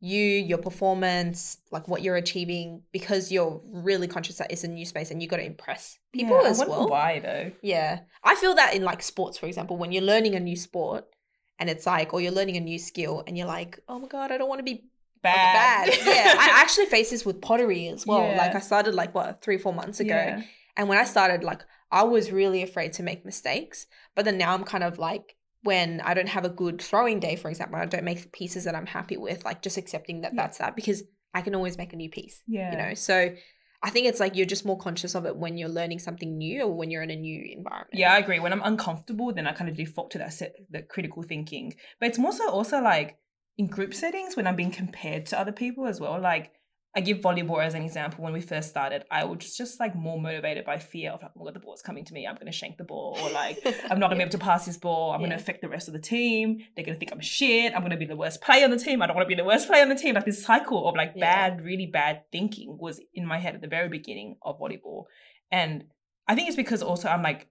[0.00, 4.84] you, your performance, like what you're achieving because you're really conscious that it's a new
[4.84, 6.88] space and you got to impress people Yeah, I as well.
[6.88, 7.52] Why though?
[7.62, 8.00] Yeah.
[8.22, 11.06] I feel that in like sports, for example, when you're learning a new sport
[11.58, 14.30] and it's like, or you're learning a new skill and you're like, oh my God,
[14.30, 14.84] I don't want to be
[15.24, 15.90] Bad.
[15.90, 15.98] bad.
[16.06, 16.34] yeah.
[16.38, 18.20] I actually face this with pottery as well.
[18.26, 18.36] Yeah.
[18.38, 20.14] Like I started like what, three, four months ago.
[20.14, 20.42] Yeah.
[20.76, 23.86] And when I started, like I was really afraid to make mistakes.
[24.14, 27.36] But then now I'm kind of like, when I don't have a good throwing day,
[27.36, 30.42] for example, I don't make pieces that I'm happy with, like just accepting that Yeah.
[30.42, 32.70] that's that because I can always make a new piece Yeah.
[32.70, 33.34] you know so
[33.82, 36.62] i think it's like you're just more conscious of it when you're learning something new
[36.62, 38.38] or when you're in a new environment Yeah, I agree.
[38.38, 41.74] When I'm uncomfortable, then I kind of default to that set, the critical thinking.
[41.98, 43.16] But it's more so also like
[43.56, 46.20] in group settings when I'm being compared to other people as well.
[46.20, 46.52] Like
[46.96, 48.22] I give volleyball as an example.
[48.22, 51.32] When we first started, I was just, just like more motivated by fear of like,
[51.34, 52.24] oh, my god, the ball's coming to me.
[52.24, 53.58] I'm going to shank the ball, or like,
[53.90, 55.10] I'm not going to be able to pass this ball.
[55.10, 56.58] I'm gonna affect the rest of the team.
[56.76, 57.72] They're going to think I'm shit.
[57.74, 59.02] I'm going to be the worst player on the team.
[59.02, 60.14] I don't want to be the worst player on the team.
[60.14, 61.50] Like this cycle of like Yeah.
[61.50, 65.04] bad, really bad thinking was in my head at the very beginning of volleyball,
[65.50, 65.84] and
[66.28, 67.48] I think it's because also I'm like,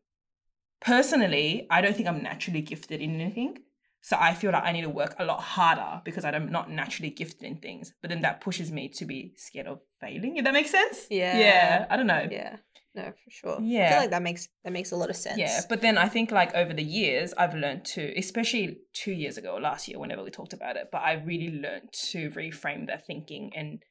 [0.79, 3.57] personally, I don't think I'm naturally gifted in anything.
[4.03, 7.09] So I feel like I need to work a lot harder because I'm not naturally
[7.09, 7.93] gifted in things.
[8.01, 10.35] But then that pushes me to be scared of failing.
[10.35, 11.07] If that makes sense.
[11.09, 11.39] Yeah.
[11.39, 11.85] Yeah.
[11.89, 12.27] I don't know.
[12.29, 12.57] Yeah.
[12.95, 13.57] No, for sure.
[13.61, 13.85] Yeah.
[13.85, 15.39] I feel like that makes that makes a lot of sense.
[15.39, 19.37] Yeah, but then I think like over the years, I've learned to, especially two years
[19.37, 23.07] ago last year, whenever we talked about it, but I really learned to reframe that
[23.07, 23.81] thinking and,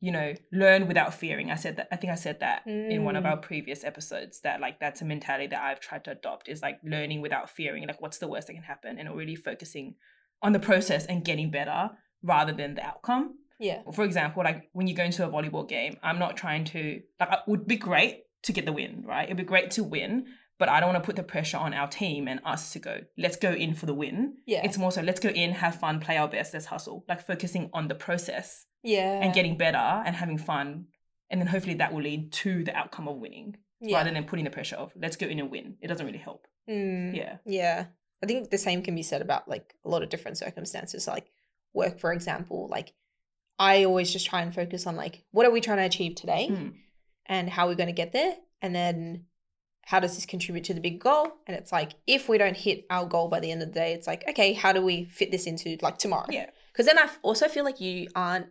[0.00, 1.50] you know, learn without fearing.
[1.50, 3.30] I said that, I think I said that in one of Mm.
[3.30, 6.78] our previous episodes that like that's a mentality that I've tried to adopt is like
[6.82, 9.94] learning without fearing, like what's the worst that can happen and really focusing
[10.42, 11.90] on the process and getting better
[12.22, 13.82] rather than the outcome Yeah.
[13.92, 17.32] for example, like when you go into a volleyball game, I'm not trying to like
[17.32, 19.24] it would be great to get the win, right?
[19.26, 20.26] It'd be great to win,
[20.60, 23.00] but I don't want to put the pressure on our team and us to go,
[23.18, 24.34] let's go in for the win.
[24.46, 24.62] Yeah.
[24.64, 27.04] It's more so let's go in, have fun, play our best, let's hustle.
[27.08, 29.20] Like focusing on the process yeah.
[29.22, 30.84] and getting better and having fun.
[31.30, 33.56] And then hopefully that will lead to the outcome of winning.
[33.80, 33.96] yeah.
[33.98, 35.76] Rather than putting the pressure of let's go in and win.
[35.80, 36.46] It doesn't really help.
[36.68, 37.16] Mm.
[37.16, 37.38] Yeah.
[37.46, 37.86] Yeah.
[38.22, 41.30] I think the same can be said about like a lot of different circumstances, like
[41.72, 42.68] work, for example.
[42.70, 42.92] Like,
[43.58, 46.48] I always just try and focus on like, what are we trying to achieve today
[46.50, 46.74] Mm.
[47.26, 48.34] and how we're going to get there?
[48.60, 49.24] And then
[49.90, 51.26] how does this contribute to the big goal?
[51.48, 53.92] And it's like, if we don't hit our goal by the end of the day,
[53.92, 56.26] it's like, okay, how do we fit this into like tomorrow?
[56.30, 56.46] Yeah.
[56.72, 58.46] Because then I also feel like you aren't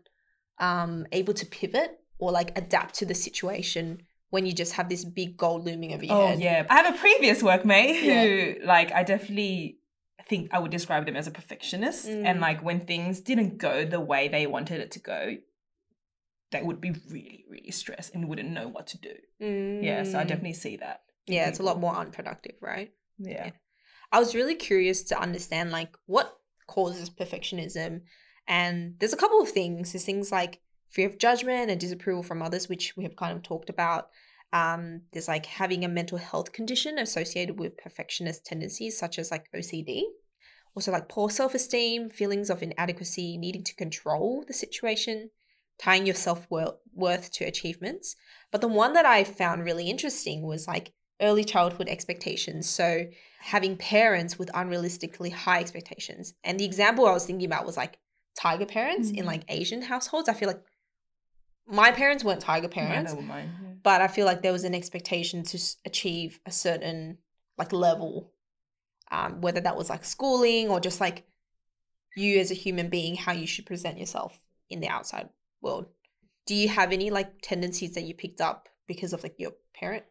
[0.59, 5.05] um, able to pivot or like adapt to the situation when you just have this
[5.05, 6.41] big goal looming over your Oh head.
[6.41, 8.21] yeah, I have a previous workmate Yeah.
[8.25, 9.77] who, like, I definitely
[10.27, 12.25] think I would describe them as a perfectionist, Mm.
[12.25, 15.37] and like when things didn't go the way they wanted it to go,
[16.51, 19.15] they would be really, really stressed and wouldn't know what to do.
[19.39, 20.27] Yeah, so I Mm.
[20.27, 20.99] definitely see that.
[21.29, 22.91] Yeah, it's a lot more unproductive, right?
[23.17, 23.45] Yeah.
[23.45, 23.51] Yeah.
[24.11, 26.35] I was really curious to understand like what
[26.67, 28.01] causes perfectionism.
[28.47, 29.91] And there's a couple of things.
[29.91, 33.43] There's things like fear of judgment and disapproval from others, which we have kind of
[33.43, 34.09] talked about.
[34.51, 39.45] Um, there's like having a mental health condition associated with perfectionist tendencies, such as like
[39.55, 40.03] OCD.
[40.75, 45.29] Also, like poor self esteem, feelings of inadequacy, needing to control the situation,
[45.79, 48.15] tying your self worth to achievements.
[48.51, 52.69] But the one that I found really interesting was like early childhood expectations.
[52.69, 53.07] So,
[53.41, 56.33] having parents with unrealistically high expectations.
[56.43, 57.97] And the example I was thinking about was like
[58.37, 59.27] tiger parents in Mhm.
[59.27, 60.27] like Asian households.
[60.27, 60.61] I feel like
[61.65, 63.45] my parents weren't tiger parents, yeah.
[63.83, 67.19] but I feel like there was an expectation to achieve a certain
[67.57, 68.33] like level,
[69.11, 71.25] um, whether that was like schooling or just like
[72.15, 75.29] you as a human being, how you should present yourself in the outside
[75.61, 75.85] world.
[76.45, 80.05] Do you have any like tendencies that you picked up because of like your parent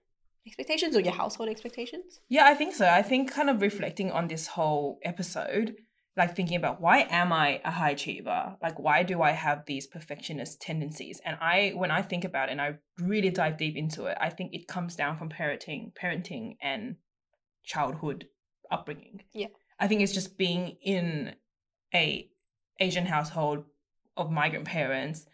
[0.48, 2.20] expectations or your household expectations?
[2.28, 2.86] Yeah, I think so.
[2.88, 5.76] I think kind of reflecting on this whole episode,
[6.16, 8.56] like thinking about why am I a high achiever?
[8.60, 11.20] Like why do I have these perfectionist tendencies?
[11.24, 14.30] And I when I think about it and I really dive deep into it, I
[14.30, 16.96] think it comes down from parenting, parenting and
[17.64, 18.26] childhood
[18.70, 19.22] upbringing.
[19.32, 19.48] Yeah.
[19.78, 21.34] I think it's just being in
[21.94, 22.28] a
[22.80, 23.64] Asian household
[24.16, 25.26] of migrant parents,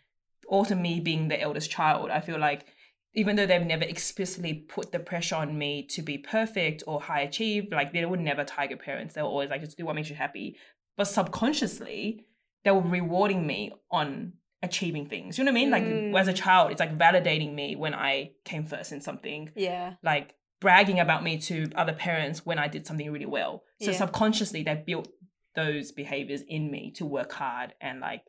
[0.47, 2.11] also me being the eldest child.
[2.11, 2.67] I feel like
[3.15, 7.21] even though they've never explicitly put the pressure on me to be perfect or high
[7.21, 9.15] achieve, like they were never tiger parents.
[9.15, 10.57] They were always like, just do what makes you happy.
[10.97, 12.27] But subconsciously,
[12.65, 15.39] they were rewarding me on achieving things.
[15.39, 15.71] You know what I mean?
[15.71, 16.13] Mm.
[16.13, 19.95] Like as a child, it's like validating me when I came first in something, Yeah.
[20.03, 23.63] like bragging about me to other parents when I did something really well.
[23.81, 23.97] So Yeah.
[23.99, 25.09] subconsciously, they built
[25.55, 28.23] those behaviors in me to work hard and like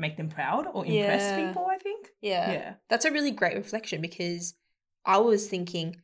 [0.00, 1.46] make them proud or impress Yeah.
[1.48, 2.08] people, I think.
[2.20, 2.52] Yeah.
[2.52, 2.74] Yeah.
[2.88, 4.54] That's a really great reflection because
[5.04, 5.96] I was thinking,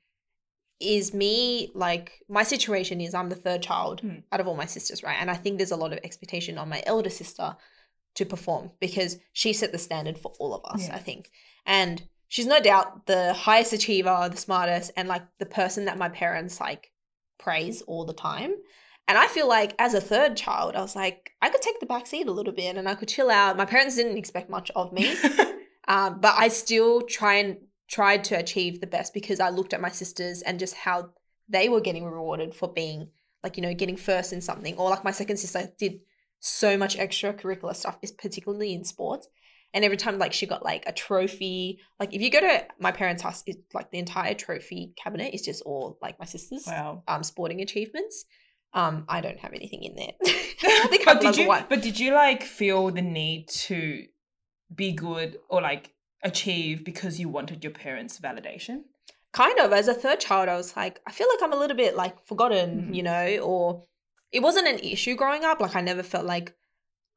[0.78, 4.18] is me like my situation is I'm the third child Hmm.
[4.30, 5.16] out of all my sisters, right?
[5.18, 7.56] And I think there's a lot of expectation on my elder sister
[8.14, 10.94] to perform because she set the standard for all of us, Yeah.
[10.96, 11.30] I think.
[11.64, 16.08] And she's no doubt the highest achiever, the smartest, and like the person that my
[16.10, 16.92] parents like
[17.38, 18.54] praise all the time.
[19.08, 21.86] And I feel like as a third child, I was like, I could take the
[21.86, 23.56] back seat a little bit and I could chill out.
[23.56, 25.14] My parents didn't expect much of me.
[25.88, 29.80] Um, but I still try and tried to achieve the best because I looked at
[29.80, 31.10] my sisters and just how
[31.48, 33.08] they were getting rewarded for being
[33.44, 36.00] like you know getting first in something or like my second sister did
[36.40, 39.28] so much extracurricular stuff is particularly in sports
[39.72, 42.90] and every time like she got like a trophy like if you go to my
[42.90, 47.04] parents house it's like the entire trophy cabinet is just all like my sisters wow.
[47.06, 48.24] um sporting achievements
[48.74, 51.98] um i don't have anything in there i think but did you one but did
[51.98, 54.04] you like feel the need to
[54.74, 58.82] be good or like achieve because you wanted your parents' validation?
[59.32, 61.76] kind of as a third child i was like i feel like i'm a little
[61.76, 62.94] bit like forgotten Mhm.
[62.96, 63.84] you know or
[64.32, 66.54] it wasn't an issue growing up like i never felt like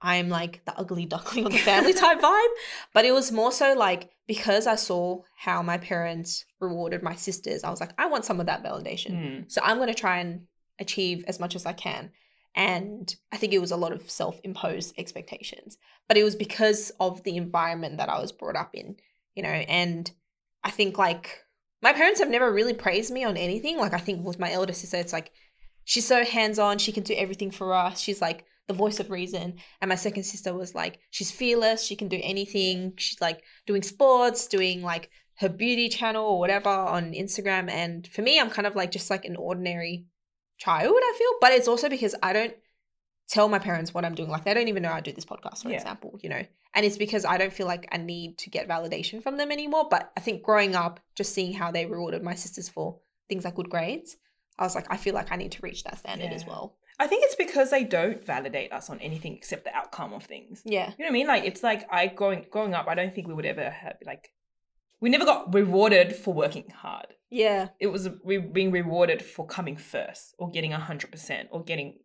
[0.02, 2.48] i'm like the ugly duckling of the family type vibe
[2.94, 7.64] but it was more so like because i saw how my parents rewarded my sisters
[7.64, 9.52] i was like i want some of that validation Mm.
[9.52, 10.42] so i'm going to try and
[10.80, 12.12] achieve as much as i can.
[12.56, 17.24] And i think it was a lot of self-imposed expectations but it was because of
[17.24, 18.96] the environment that i was brought up in
[19.36, 20.12] you know and
[20.64, 21.46] i think like
[21.82, 23.78] my parents have never really praised me on anything.
[23.78, 25.32] Like i think with my elder sister it's like
[25.86, 28.00] she's so hands-on she can do everything for us.
[28.00, 29.56] She's like the voice of reason.
[29.82, 31.84] And my second sister was like she's fearless.
[31.84, 32.94] She can do anything.
[32.98, 37.70] She's like doing sports doing like her beauty channel or whatever on instagram.
[37.70, 40.06] And for me i'm kind of like just like an ordinary
[40.60, 42.54] child i feel but it's also because i don't
[43.30, 45.64] tell my parents what i'm doing like they don't even know i do this podcast
[45.64, 45.76] for Yeah.
[45.78, 46.44] example you know
[46.76, 49.88] and it's because i don't feel like i need to get validation from them anymore
[49.90, 53.56] but i think growing up just seeing how they rewarded my sisters for things like
[53.56, 54.18] good grades
[54.58, 57.08] i was like i feel like i need to reach that standard as well I
[57.08, 60.62] think it's because they don't validate us on anything except the outcome of things.
[60.66, 61.28] yeah You know what I mean?
[61.28, 64.34] Like it's like I growing growing up, I don't think we would ever have like
[65.02, 67.08] we never got rewarded for working hard.
[67.30, 72.00] yeah It was we being rewarded for coming first or getting hundred percent or getting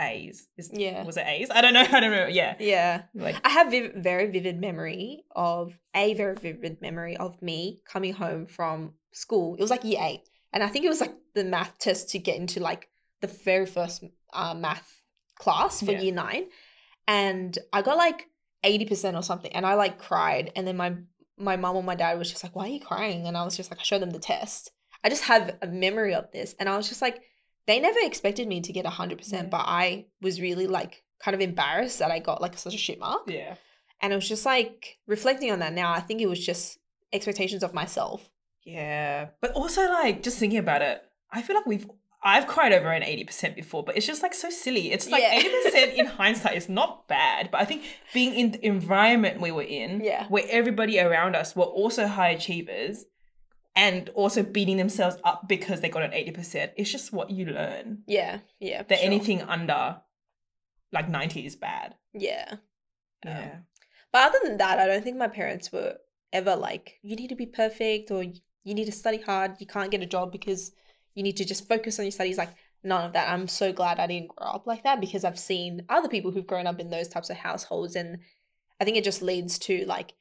[0.00, 0.48] A's.
[0.56, 1.04] Is, Yeah.
[1.04, 1.50] Was it A's?
[1.50, 1.86] I don't know.
[1.96, 2.26] I don't know.
[2.26, 2.56] Yeah.
[2.58, 7.82] yeah Like I have viv- very vivid memory of a very vivid memory of me
[7.86, 9.54] coming home from school.
[9.56, 12.18] It was like year eight, and I think it was like the math test to
[12.18, 12.88] get into like
[13.20, 14.02] the very first
[14.32, 14.88] uh, math
[15.38, 16.00] class for Yeah.
[16.00, 16.44] year nine,
[17.06, 18.26] and I got like
[18.64, 20.94] eighty percent or something, and I like cried, and then my
[21.42, 23.56] my mom or my dad was just like, "Why are you crying?" And I was
[23.56, 24.70] just like, I showed them the test.
[25.04, 27.20] I just have a memory of this, and I was just like,
[27.66, 29.50] they never expected me to get hundred percent, Yeah.
[29.50, 32.98] but I was really like kind of embarrassed that I got like such a shit
[32.98, 33.22] mark.
[33.28, 33.56] yeah.
[34.00, 36.78] And it was just like reflecting on that now, I think it was just
[37.12, 38.28] expectations of myself.
[38.64, 39.28] Yeah.
[39.40, 41.86] But also like just thinking about it, I feel like we've
[42.24, 44.92] I've cried over an 80% before, but it's just like so silly.
[44.92, 45.40] It's like Yeah.
[45.42, 47.82] 80% in hindsight is not bad, but I think
[48.14, 50.26] being in the environment we were in, Yeah.
[50.28, 53.04] where everybody around us were also high achievers
[53.74, 58.02] and also beating themselves up because they got an 80%, it's just what you learn.
[58.06, 58.82] Yeah, yeah.
[58.84, 59.06] That sure.
[59.06, 60.00] anything under
[60.92, 61.94] like 90 is bad.
[62.12, 62.56] Yeah.
[63.24, 63.50] Yeah.
[63.54, 63.66] Um,
[64.12, 65.96] But other than that, I don't think my parents were
[66.32, 69.56] ever like, you need to be perfect or you need to study hard.
[69.58, 70.72] You can't get a job because
[71.14, 72.38] you need to just focus on your studies.
[72.38, 72.50] Like,
[72.84, 73.28] none of that.
[73.30, 76.46] I'm so glad I didn't grow up like that because I've seen other people who've
[76.46, 77.94] grown up in those types of households.
[77.96, 78.18] And
[78.80, 80.14] I think it just leads to like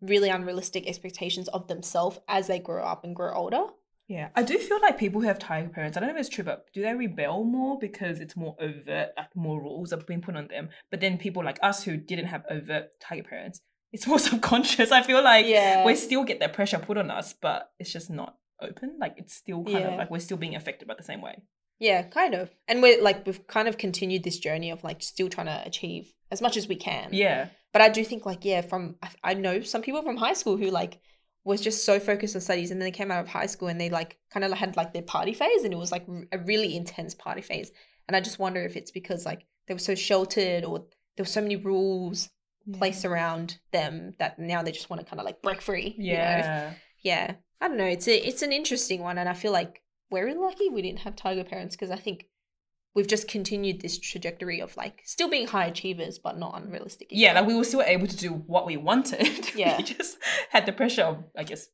[0.00, 3.64] really unrealistic expectations of themselves as they grow up and grow older.
[4.08, 6.28] Yeah, I do feel like people who have tiger parents, I don't know if it's
[6.28, 10.20] true, but do they rebel more because it's more overt, like more rules are being
[10.20, 10.68] put on them?
[10.92, 13.60] But then people like us who didn't have overt tiger parents,
[13.92, 14.92] it's more subconscious.
[14.92, 15.84] I feel like Yeah.
[15.84, 18.96] we still get that pressure put on us, but it's just not open.
[19.00, 19.88] Like it's still kind Yeah.
[19.92, 21.42] of like we're still being affected by the same way.
[21.78, 22.50] Yeah, kind of.
[22.68, 26.12] And we're like, we've kind of continued this journey of like still trying to achieve
[26.32, 27.10] as much as we can.
[27.12, 30.32] Yeah, But I do think like, yeah, from, I, I know some people from high
[30.32, 30.98] school who like
[31.44, 33.78] was just so focused on studies and then they came out of high school and
[33.80, 36.74] they like kind of had like their party phase and it was like a really
[36.76, 37.70] intense party phase.
[38.08, 40.78] And I just wonder if it's because like they were so sheltered or
[41.16, 42.30] there were so many rules
[42.72, 45.94] placed around them that now they just want to kind of like break free.
[45.98, 46.18] you know?
[46.18, 49.82] Yeah, yeah i don't know it's a it's an interesting one and i feel like
[50.10, 52.26] we're lucky we didn't have tiger parents because i think
[52.94, 57.34] we've just continued this trajectory of like still being high achievers but not unrealistic yeah.
[57.34, 59.50] Like we were still able to do what we wanted.
[59.54, 59.76] Yeah.
[59.76, 60.16] we just
[60.50, 61.68] had the pressure of, I guess,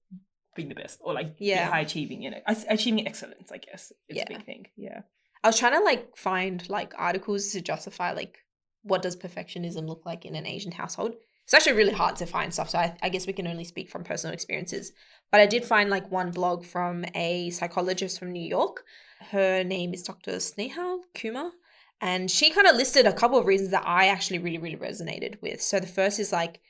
[0.56, 1.56] being the best or like Yeah.
[1.56, 1.70] yeah.
[1.70, 2.22] high achieving.
[2.22, 3.52] You know, achieving excellence.
[3.52, 4.24] I guess it's Yeah.
[4.24, 4.66] a big thing.
[4.76, 5.02] Yeah.
[5.44, 8.38] i was trying to like find like articles to justify like
[8.82, 11.12] what does perfectionism look like in an asian household
[11.44, 13.90] it's actually really hard to find stuff so I, I guess we can only speak
[13.90, 14.92] from personal experiences.
[15.30, 18.84] But i did find like one blog from a psychologist from new york.
[19.30, 21.52] Her name is dr snehal kumar
[22.00, 25.40] and she kind of listed a couple of reasons that i actually really really resonated
[25.42, 25.60] with.
[25.60, 26.60] So the first is like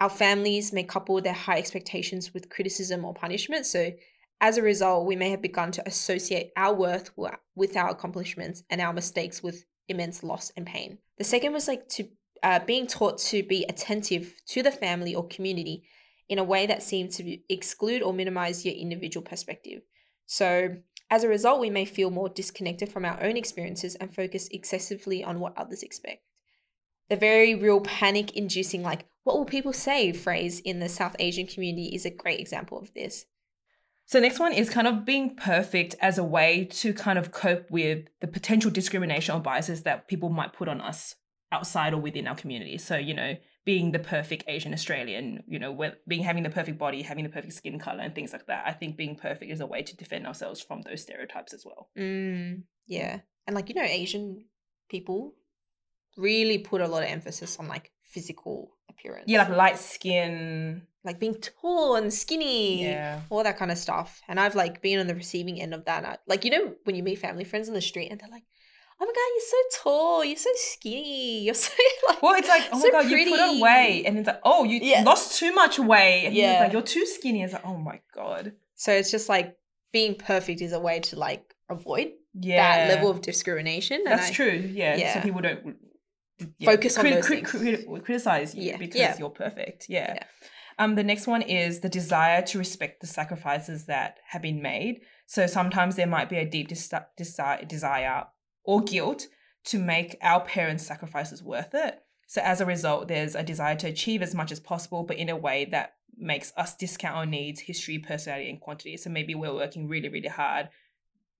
[0.00, 3.66] our families may couple their high expectations with criticism or punishment.
[3.66, 3.92] So
[4.40, 7.10] as a result we may have begun to associate our worth
[7.54, 10.98] with our accomplishments and our mistakes with immense loss and pain.
[11.18, 12.08] The second was like to
[12.42, 15.84] uh, being taught to be attentive to the family or community
[16.28, 19.82] in a way that seemed to exclude or minimize your individual perspective.
[20.26, 20.76] So,
[21.10, 25.22] as a result, we may feel more disconnected from our own experiences and focus excessively
[25.22, 26.22] on what others expect.
[27.10, 31.46] The very real panic inducing, like, what will people say phrase in the South Asian
[31.46, 33.26] community is a great example of this.
[34.06, 37.70] So next one is kind of being perfect as a way to kind of cope
[37.70, 41.14] with the potential discrimination or biases that people might put on us
[41.52, 42.78] outside or within our community.
[42.78, 45.78] So, you know, being the perfect Asian Australian, you know,
[46.08, 48.64] being having the perfect body, having the perfect skin color, and things like that.
[48.66, 51.88] I think being perfect is a way to defend ourselves from those stereotypes as well.
[51.96, 53.20] Mm, yeah.
[53.46, 54.44] And like, you know, Asian
[54.88, 55.34] people
[56.16, 59.24] really put a lot of emphasis on like physical appearance.
[59.28, 60.82] Yeah, like light skin.
[61.04, 62.84] Like being tall and skinny.
[62.84, 63.20] Yeah.
[63.30, 64.20] All that kind of stuff.
[64.28, 66.04] And I've like been on the receiving end of that.
[66.04, 68.44] I- Like, you know, when you meet family friends on the street and they're like,
[69.02, 70.24] oh my God, you're so tall.
[70.24, 71.40] You're so skinny.
[71.44, 71.72] You're so
[72.08, 72.22] like.
[72.22, 74.64] Well, it's like, oh so my god, you put on weight, and it's like, oh,
[74.64, 75.02] you Yeah.
[75.02, 76.52] lost too much weight, and Yeah.
[76.52, 77.42] it's like you're too skinny.
[77.42, 79.56] It's like, oh my god, So it's just like
[79.92, 84.02] being perfect is a way to like avoid yeah, that level of discrimination.
[84.04, 84.70] That's I- true.
[84.72, 84.96] Yeah.
[84.96, 85.14] yeah.
[85.14, 85.76] So people don't
[86.58, 87.50] yeah, Focus on those things.
[88.04, 89.86] criticize you because you're perfect.
[89.88, 90.18] Yeah.
[90.78, 95.02] Um, the next one is the desire to respect the sacrifices that have been made.
[95.26, 97.04] So sometimes there might be a deep desi-
[97.68, 98.24] desire
[98.64, 99.26] or guilt
[99.64, 102.00] to make our parents' sacrifices worth it.
[102.26, 105.28] So as a result, there's a desire to achieve as much as possible, but in
[105.28, 108.96] a way that makes us discount our needs, history, personality, and quantity.
[108.96, 110.68] So maybe we're working really, really hard.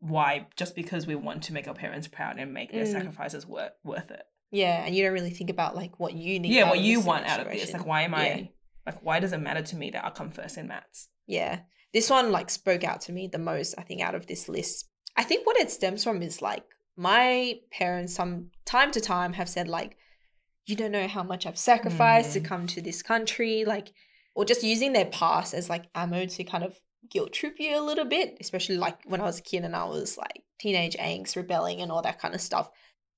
[0.01, 0.47] Why?
[0.57, 2.93] Just because we want to make our parents proud and make their Mm.
[2.93, 4.23] sacrifices worth worth it.
[4.51, 4.85] Yeah.
[4.85, 6.53] And you don't really think about like what you need.
[6.53, 7.61] Yeah, what you want out of this.
[7.63, 7.79] situation.
[7.81, 8.19] Like, why am Yeah.
[8.19, 8.51] I?
[8.85, 11.09] Like, why does it matter to me that I come first in maths?
[11.27, 11.61] Yeah.
[11.93, 14.89] This one like spoke out to me the most, I think, out of this list.
[15.17, 16.65] I think what it stems from is like
[16.97, 19.97] my parents some time to time have said like,
[20.67, 22.45] you don't know how much I've sacrificed to Mm.
[22.45, 23.93] come to this country, like
[24.35, 26.79] or just using their past as like ammo to kind of
[27.11, 29.85] guilt trip you a little bit, especially like when I was a kid and I
[29.85, 32.71] was like teenage angst, rebelling and all that kind of stuff.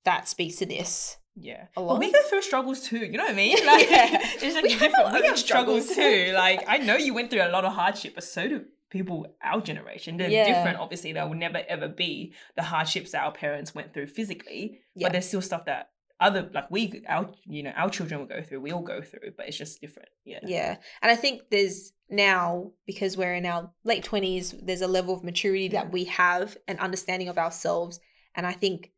[0.05, 1.17] That speaks to this.
[1.37, 1.67] Yeah.
[1.77, 2.99] A But we go through struggles too.
[2.99, 3.57] You know what I mean?
[3.67, 4.19] Like, Yeah.
[4.43, 5.07] it's like We have different.
[5.15, 6.27] our We have struggles struggles.
[6.27, 6.33] too.
[6.33, 8.65] Like, I know you went through a lot of hardship, but so do
[8.95, 10.17] people our generation.
[10.17, 10.47] They're Yeah.
[10.47, 10.79] different.
[10.79, 14.81] Obviously, there will never ever be the hardships that our parents went through physically.
[14.95, 15.07] Yeah.
[15.07, 15.91] But there's still stuff that
[16.21, 18.61] other like we our you know our children will go through.
[18.61, 20.09] We all go through, but it's just different.
[20.25, 20.39] Yeah.
[20.45, 20.77] Yeah.
[21.03, 25.25] And I think there's now, because we're in our late 20s, there's a level of
[25.25, 27.99] maturity that we have and understanding of ourselves.
[28.37, 28.93] And I think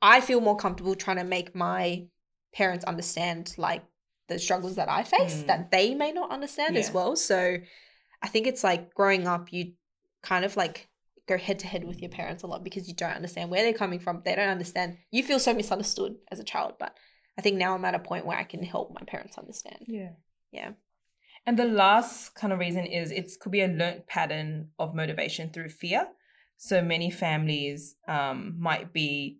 [0.00, 2.06] I feel more comfortable trying to make my
[2.54, 3.82] parents understand like
[4.28, 5.46] the struggles that I face Mm.
[5.48, 7.16] that they may not understand as well.
[7.16, 7.56] So
[8.22, 9.72] I think it's like growing up, you
[10.22, 10.88] kind of like
[11.28, 13.72] go head to head with your parents a lot because you don't understand where they're
[13.72, 14.22] coming from.
[14.24, 14.98] They don't understand.
[15.10, 16.96] You feel so misunderstood as a child, but
[17.38, 19.84] I think now I'm at a point where I can help my parents understand.
[19.86, 20.10] Yeah.
[20.50, 20.72] Yeah.
[21.46, 25.50] And the last kind of reason is it could be a learnt pattern of motivation
[25.50, 26.08] through fear.
[26.56, 29.38] So many families um, might be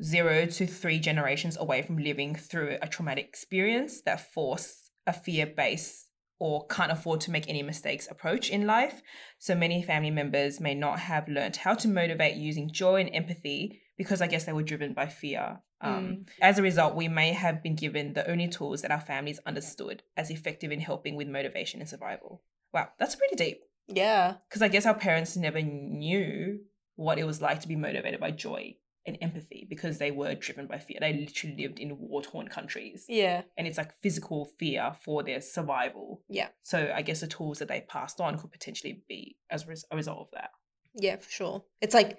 [0.00, 5.46] zero to three generations away from living through a traumatic experience that force a fear
[5.46, 6.08] based
[6.42, 9.00] or can't afford to make any mistakes approach in life.
[9.38, 13.80] So many family members may not have learnt how to motivate using joy and empathy
[13.96, 15.60] because I guess they were driven by fear.
[15.80, 19.38] Um, As a result, we may have been given the only tools that our families
[19.46, 22.42] understood as effective in helping with motivation and survival.
[22.74, 23.60] Wow, that's pretty deep.
[23.86, 24.38] Yeah.
[24.48, 26.58] Because I guess our parents never knew
[26.96, 28.74] what it was like to be motivated by joy
[29.04, 30.98] and empathy because they were driven by fear.
[31.00, 33.04] They literally lived in war torn countries.
[33.08, 33.42] Yeah.
[33.56, 36.22] And it's like physical fear for their survival.
[36.28, 36.48] Yeah.
[36.62, 39.84] So I guess the tools that they passed on could potentially be as a res-
[39.90, 40.50] a result of that.
[40.94, 41.64] Yeah, for sure.
[41.80, 42.18] It's like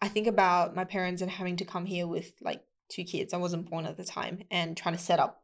[0.00, 3.34] I think about my parents and having to come here with like two kids.
[3.34, 5.42] I wasn't born at the time and trying to set up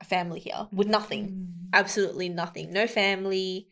[0.00, 1.28] a family here with nothing.
[1.28, 1.68] Mm.
[1.72, 2.72] Absolutely nothing.
[2.72, 3.68] No family,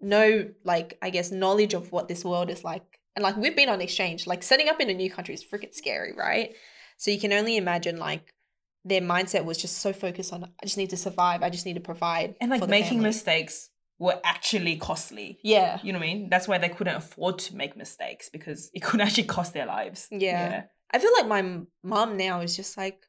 [0.00, 2.95] no like I guess knowledge of what this world is like.
[3.16, 4.26] And like we've been on exchange.
[4.26, 6.54] Like setting up in a new country is freaking scary, right?
[6.98, 8.32] So you can only imagine like
[8.84, 11.42] their mindset was just so focused on I just need to survive.
[11.42, 12.36] I just need to provide.
[12.40, 15.38] And like making family." mistakes were actually costly.
[15.42, 15.80] Yeah.
[15.82, 16.28] You know what I mean?
[16.28, 20.06] That's why they couldn't afford to make mistakes because it could actually cost their lives.
[20.10, 20.64] Yeah.
[20.92, 23.02] I feel like my mom now is just like,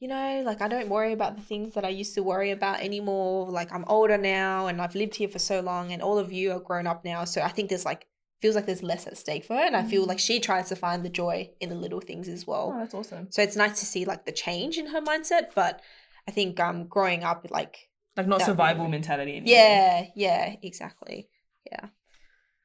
[0.00, 2.80] you know, like I don't worry about the things that I used to worry about
[2.80, 3.50] anymore.
[3.50, 6.52] Like I'm older now and I've lived here for so long and all of you
[6.52, 7.24] are grown up now.
[7.24, 8.06] So I think there's like,
[8.40, 9.62] feels like there's less at stake for her.
[9.62, 10.08] And I feel Mm.
[10.08, 12.72] like she tries to find the joy in the little things as well.
[12.74, 13.30] Oh, that's awesome.
[13.30, 15.54] So it's nice to see like the change in her mindset.
[15.54, 15.82] But
[16.26, 19.32] I think um growing up, like, Like not survival really- mentality.
[19.36, 19.48] anymore.
[19.54, 21.28] yeah, yeah, exactly.
[21.70, 21.88] Yeah.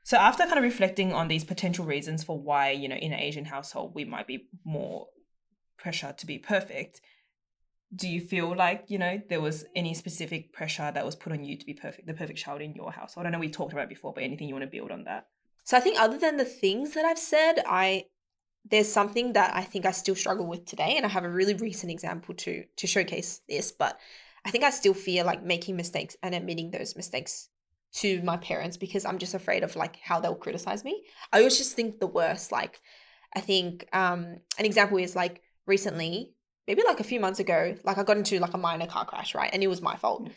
[0.04, 3.20] So after kind of reflecting on these potential reasons for why, you know, in an
[3.20, 5.08] Asian household we might be more
[5.78, 7.02] pressure to be perfect,
[7.96, 11.44] do you feel like, you know, there was any specific pressure that was put on
[11.44, 13.26] you to be perfect, the perfect child in your household?
[13.26, 15.28] I know we talked about it before, but anything you want to build on that?
[15.66, 18.06] So I think other than the things that I've said, I
[18.68, 21.56] there's something that I think I still struggle with today, and I have a really
[21.56, 23.72] recent example to to showcase this.
[23.72, 24.00] But
[24.46, 27.50] I think I still fear like making mistakes and admitting those mistakes
[27.96, 31.04] to my parents because I'm just afraid of like how they'll criticize me.
[31.34, 32.52] I always just think the worst.
[32.52, 32.80] Like
[33.36, 36.34] I think um an example is like recently
[36.68, 39.36] maybe like a few months ago, like I got into like a minor car crash,
[39.36, 39.50] right?
[39.54, 40.30] And it was my fault.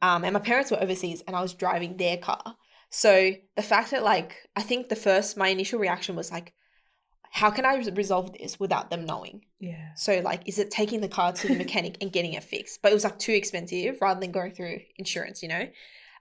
[0.00, 2.56] Um, and my parents were overseas and I was driving their car.
[2.94, 6.52] So the fact that like I think the first my initial reaction was like,
[7.30, 9.46] how can I resolve this without them knowing?
[9.58, 9.94] Yeah.
[9.96, 12.82] So like, is it taking the car to the mechanic and getting it fixed?
[12.82, 15.66] But it was like too expensive rather than going through insurance, you know.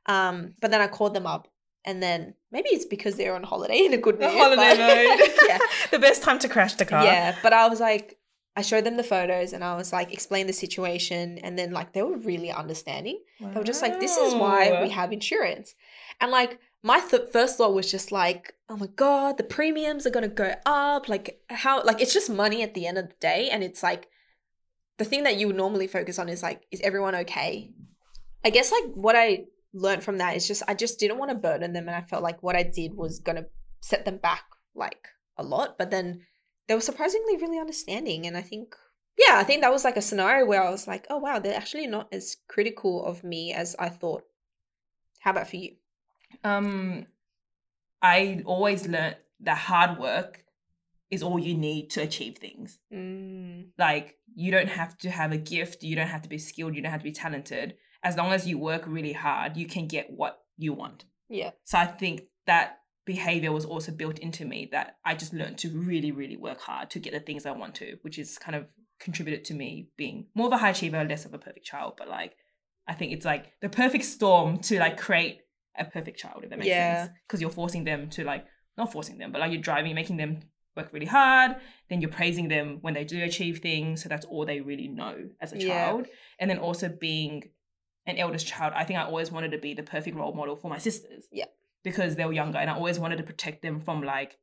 [0.06, 1.50] Um, but then I called them up,
[1.84, 4.30] and then maybe it's because they're on holiday in a good mood.
[4.30, 5.30] The holiday mode.
[5.50, 5.60] yeah,
[5.92, 7.04] the best time to crash the car.
[7.04, 7.36] yeah.
[7.44, 8.18] But I was like,
[8.56, 11.92] I showed them the photos, and I was like, explain the situation, and then like
[11.92, 13.20] they were really understanding.
[13.42, 15.76] They were just like, this is why we have insurance,
[16.22, 20.12] and like my th- first thought was just like, oh my god, the premiums are
[20.12, 21.10] gonna go up.
[21.10, 21.84] Like how?
[21.84, 24.08] Like it's just money at the end of the day, and it's like
[24.98, 27.72] the thing that you would normally focus on is like, is everyone okay?
[28.46, 31.36] I guess like what I learned from that is just I just didn't want to
[31.36, 33.46] burden them, and I felt like what I did was gonna
[33.82, 34.44] set them back
[34.76, 35.08] like
[35.38, 35.78] a lot.
[35.78, 36.22] But then
[36.68, 38.76] they were surprisingly really understanding, and I think.
[39.28, 41.56] Yeah, I think that was like a scenario where I was like, oh wow, they're
[41.56, 44.24] actually not as critical of me as I thought.
[45.20, 45.76] How about for you?
[46.44, 47.06] Um,
[48.02, 50.44] I always learnt that hard work
[51.10, 52.80] is all you need to achieve things.
[52.94, 56.76] Mm, Like you don't have to have a gift, you don't have to be skilled,
[56.76, 57.76] you don't have to be talented.
[58.04, 61.06] As long as you work really hard, you can get what you want.
[61.30, 61.52] yeah.
[61.66, 65.70] So I think that behavior was also built into me that I just learned to
[65.70, 68.68] really, really work hard to get the things I want to, which is kind of
[69.00, 71.96] contributed to me being more of a high achiever, less of a perfect child.
[71.98, 72.36] But like,
[72.88, 75.42] I think it's like the perfect storm to like create
[75.78, 77.06] a perfect child, if that makes Yeah.
[77.06, 77.18] sense.
[77.28, 78.46] Because you're forcing them to like,
[78.78, 80.40] not forcing them, but like you're driving, making them
[80.76, 81.56] work really hard.
[81.90, 84.02] Then you're praising them when they do achieve things.
[84.04, 85.68] So that's all they really know as a Yeah.
[85.68, 86.08] child.
[86.40, 87.52] And then also being
[88.06, 90.70] an eldest child, I think I always wanted to be the perfect role model for
[90.70, 91.28] my sisters.
[91.32, 91.46] Yeah.
[91.84, 94.38] Because they were younger and I always wanted to protect them from like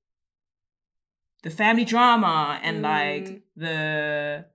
[1.43, 3.43] the family drama and like Mm.
[3.57, 4.47] the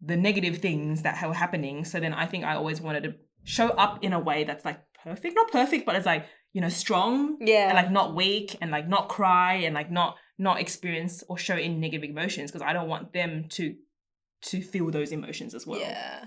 [0.00, 1.84] the negative things that were happening.
[1.84, 4.80] So then I think I always wanted to show up in a way that's like
[5.04, 7.68] perfect, not perfect, but it's like, you know, strong Yeah.
[7.68, 11.54] and like not weak and like not cry and like not not experience or show
[11.54, 13.74] any negative emotions because I don't want them to
[14.42, 15.80] to feel those emotions as well.
[15.80, 16.26] Yeah.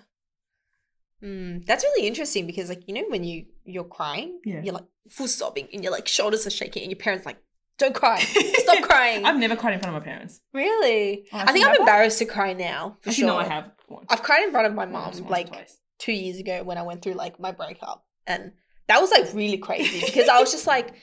[1.23, 4.61] Mm, that's really interesting because, like, you know, when you you're crying, Yeah.
[4.63, 7.37] you're like full sobbing, and your like shoulders are shaking, and your parents like,
[7.77, 8.19] "Don't cry,
[8.65, 10.41] stop crying." I've never cried in front of my parents.
[10.51, 11.27] really?
[11.31, 12.97] Oh, I think I'm embarrassed to cry now.
[13.01, 13.27] For Actually, sure.
[13.27, 13.71] no, I have.
[13.87, 14.07] once.
[14.09, 15.49] I've cried in front of my mom once like
[15.99, 18.53] two years ago when I went through like my breakup, and
[18.87, 20.93] that was like really crazy because I was just like,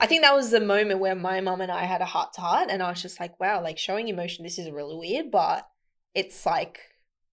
[0.00, 2.40] I think that was the moment where my mom and I had a heart to
[2.40, 5.68] heart, and I was just like, wow, like showing emotion, this is really weird, but
[6.14, 6.80] it's like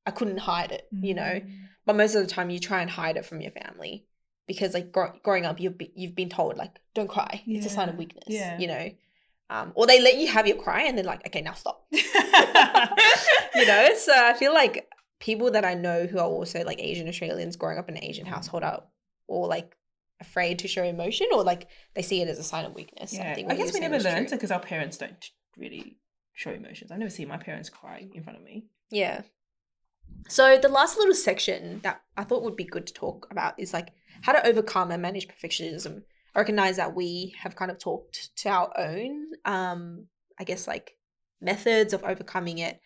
[0.05, 1.23] I couldn't hide it, you know.
[1.23, 1.51] Mm.
[1.85, 4.05] But most of the time, you try and hide it from your family
[4.47, 7.69] because, like, gro- growing up, you've be- you've been told like, don't cry, it's a
[7.69, 8.57] sign of weakness, yeah.
[8.59, 8.89] you know.
[9.49, 13.65] Um, or they let you have your cry and then like, okay, now stop, you
[13.65, 13.89] know.
[13.97, 14.87] So I feel like
[15.19, 18.25] people that I know who are also like Asian Australians growing up in an Asian
[18.25, 18.83] household are
[19.27, 19.75] or like
[20.21, 23.13] afraid to show emotion or like they see it as a sign of weakness.
[23.13, 23.31] yeah.
[23.31, 25.25] I, think I guess we never learned it because our parents don't
[25.57, 25.97] really
[26.33, 26.91] show emotions.
[26.91, 28.65] I've never seen my parents cry in front of me.
[28.89, 29.21] Yeah.
[30.29, 33.73] So the last little section that I thought would be good to talk about is
[33.73, 33.89] like
[34.21, 36.03] how to overcome and manage perfectionism.
[36.35, 40.05] I recognize that we have kind of talked to our own, um,
[40.39, 40.97] I guess like
[41.41, 42.79] methods of overcoming it.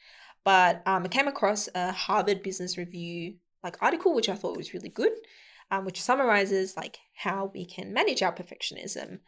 [0.43, 4.73] But um, I came across a Harvard Business Review like article, which I thought was
[4.73, 5.11] really good,
[5.71, 9.19] um, which summarizes like how we can manage our perfectionism.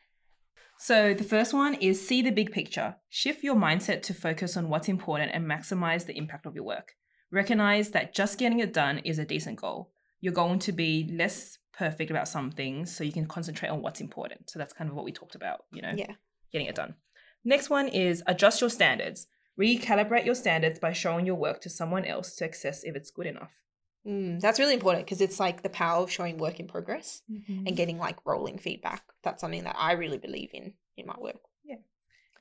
[0.79, 2.95] So the first one is see the big picture.
[3.09, 6.93] Shift your mindset to focus on what's important and maximize the impact of your work.
[7.31, 9.91] Recognize that just getting it done is a decent goal.
[10.21, 14.01] You're going to be less perfect about some things, so you can concentrate on what's
[14.01, 14.49] important.
[14.49, 16.13] So that's kind of what we talked about, you know, Yeah.
[16.51, 16.95] getting it done.
[17.43, 19.27] Next one is adjust your standards.
[19.59, 23.25] Recalibrate your standards by showing your work to someone else to assess if it's good
[23.27, 23.61] enough.
[24.07, 27.21] Mm, that's really important because it's like the power of showing work in progress.
[27.47, 29.03] and getting like rolling feedback.
[29.23, 31.41] That's something that I really believe in in my work.
[31.65, 31.75] Yeah.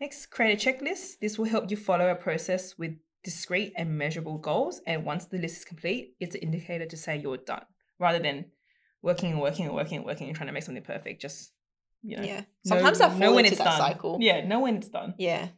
[0.00, 1.18] Next, create a checklist.
[1.20, 2.92] This will help you follow a process with
[3.24, 4.80] discrete and measurable goals.
[4.86, 7.64] And once the list is complete, it's an indicator to say you're done
[7.98, 8.44] rather than
[9.02, 11.20] working and working and working and working and trying to make something perfect.
[11.20, 11.52] Just,
[12.02, 12.40] you know, Yeah.
[12.40, 13.78] know- Sometimes I know fall when into it's that done.
[13.92, 14.18] cycle.
[14.20, 15.14] Yeah, know when it's done.
[15.18, 15.48] Yeah.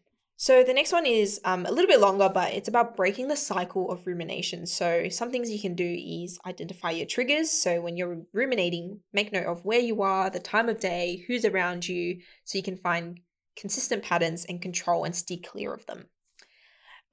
[0.40, 3.34] So the next one is um, a little bit longer, but it's about breaking the
[3.34, 4.66] cycle of rumination.
[4.66, 7.50] So some things you can do is identify your triggers.
[7.50, 11.44] So when you're ruminating, make note of where you are, the time of day, who's
[11.44, 13.18] around you, so you can find
[13.56, 16.04] consistent patterns and control and steer clear of them.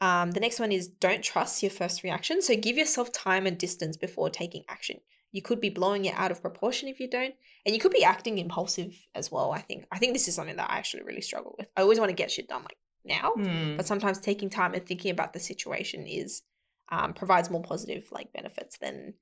[0.02, 2.44] Um, the next one is don't trust your first reaction.
[2.44, 5.00] So give yourself time and distance before taking action.
[5.32, 7.34] You could be blowing it out of proportion if you don't,
[7.66, 9.52] and you could be acting impulsive as well.
[9.52, 9.88] I think.
[9.92, 11.68] I think this is something that I actually really struggle with.
[11.76, 13.78] I always want to get shit done like now, Hmm.
[13.78, 16.42] but sometimes taking time and thinking about the situation is
[16.90, 19.16] um, provides more positive like benefits than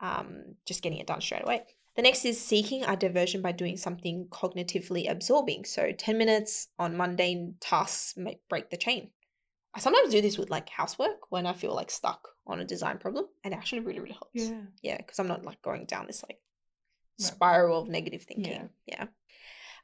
[0.00, 1.62] um, just getting it done straight away.
[1.96, 5.64] The next is seeking a diversion by doing something cognitively absorbing.
[5.64, 9.10] So 10 minutes on mundane tasks make break the chain.
[9.74, 12.98] I sometimes do this with like housework when I feel like stuck on a design
[12.98, 14.30] problem and it actually really, really helps.
[14.34, 14.60] Yeah.
[14.82, 16.38] Yeah, because I'm not like going down this like
[17.18, 18.70] spiral of negative thinking.
[18.86, 19.06] Yeah.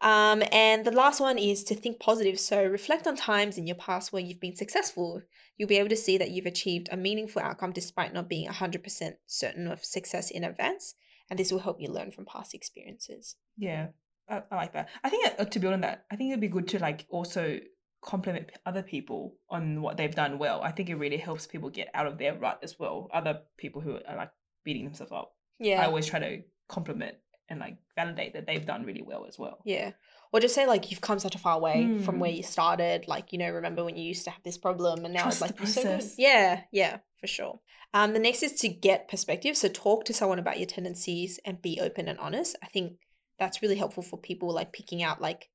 [0.05, 2.39] Um, and the last one is to think positive.
[2.39, 5.23] So reflect on times in your past where you've been successful.
[5.57, 9.13] You'll be able to see that you've achieved a meaningful outcome despite not being 100%
[9.27, 10.95] certain of success in advance.
[11.31, 13.37] And this will help you learn from past experiences.
[13.57, 13.89] Yeah,
[14.29, 14.91] I, I like that.
[15.03, 17.61] I think uh, to build on that, I think it'd be good to like also
[18.03, 20.61] compliment other people on what they've done well.
[20.63, 23.09] I think it really helps people get out of their rut as well.
[23.15, 24.31] Other people who are like
[24.65, 25.33] beating themselves up.
[25.59, 25.81] Yeah.
[25.81, 27.17] I always try to compliment
[27.49, 29.59] and like validate that they've done really well as well.
[29.65, 29.93] Yeah.
[30.33, 32.19] Or just say like you've come such a far way from Mm.
[32.21, 33.07] where you started.
[33.07, 35.51] Like, you know, remember when you used to have this problem and now Trust it's
[35.51, 36.11] like you're so good.
[36.19, 37.61] Yeah, yeah, for sure.
[37.93, 39.57] Um, the next is to get perspective.
[39.57, 42.57] So talk to someone about your tendencies and be open and honest.
[42.63, 42.95] I think
[43.39, 45.49] that's really helpful for people like picking out like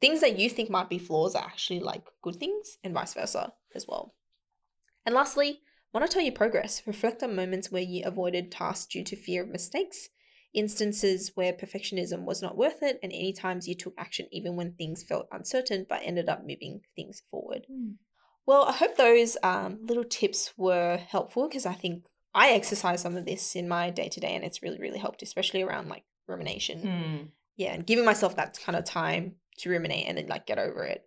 [0.00, 3.52] things that you think might be flaws are actually like good things and vice versa
[3.74, 4.14] as well.
[5.04, 5.60] And lastly,
[5.92, 6.82] monitor your progress.
[6.86, 10.08] Reflect on moments where you avoided tasks due to fear of mistakes
[10.56, 14.72] instances where perfectionism was not worth it, and any times you took action even when
[14.72, 17.66] things felt uncertain but ended up moving things forward.
[18.46, 23.16] Well, I hope those um, little tips were helpful because I think I exercise some
[23.16, 26.04] of this in my day to day, and it's really, really helped, especially around like
[26.26, 26.82] rumination.
[26.82, 27.28] Mm.
[27.56, 30.84] Yeah, and giving myself that kind of time to ruminate and then like get over
[30.84, 31.06] it.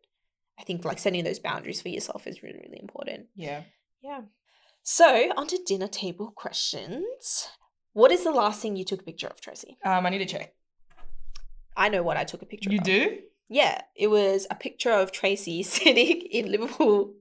[0.60, 3.28] I think like setting those boundaries for yourself is really, really important.
[3.36, 3.64] Yeah.
[4.02, 4.22] Yeah.
[4.84, 7.48] So, on to dinner table questions.
[8.00, 9.78] What is the last thing you took a picture of, Tracy?
[9.84, 10.54] Um, I need to check.
[11.76, 12.88] I know what I took a picture You of.
[12.88, 13.18] You do?
[13.50, 17.14] Yeah, it was a picture of Tracy sitting in Liverpool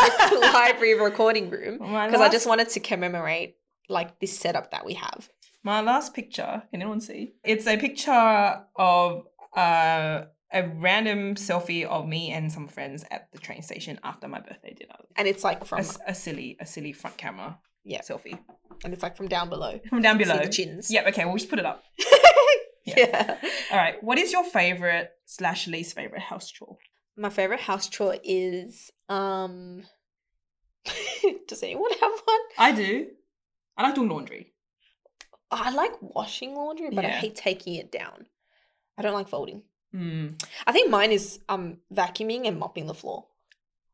[0.40, 3.56] Library recording room because I just wanted to commemorate
[3.90, 5.28] like this setup that we have.
[5.64, 7.34] My last picture, can anyone see?
[7.44, 13.38] It's a picture of uh, a random selfie of me and some friends at the
[13.38, 14.96] train station after my birthday dinner.
[15.14, 18.00] And it's like A, from s- a silly, a silly front camera Yeah.
[18.00, 18.38] selfie
[18.84, 19.80] and it's like from down below.
[19.88, 20.38] from down See below.
[20.42, 20.90] the chins.
[20.90, 21.06] Yep.
[21.08, 21.84] Okay, we'll just put it up.
[22.84, 22.94] yeah.
[22.96, 23.36] Yeah.
[23.70, 24.02] All right.
[24.02, 26.76] What is your favorite slash least favorite house chore?
[27.16, 29.82] My favorite house chore is um
[31.48, 32.40] Does anyone have one?
[32.58, 33.06] I do.
[33.76, 34.52] I like doing laundry.
[35.50, 38.26] I like washing laundry, but I hate taking it down.
[38.96, 39.62] I don't like folding.
[39.94, 40.42] Mm.
[40.66, 43.26] I think mine is um vacuuming and mopping the floor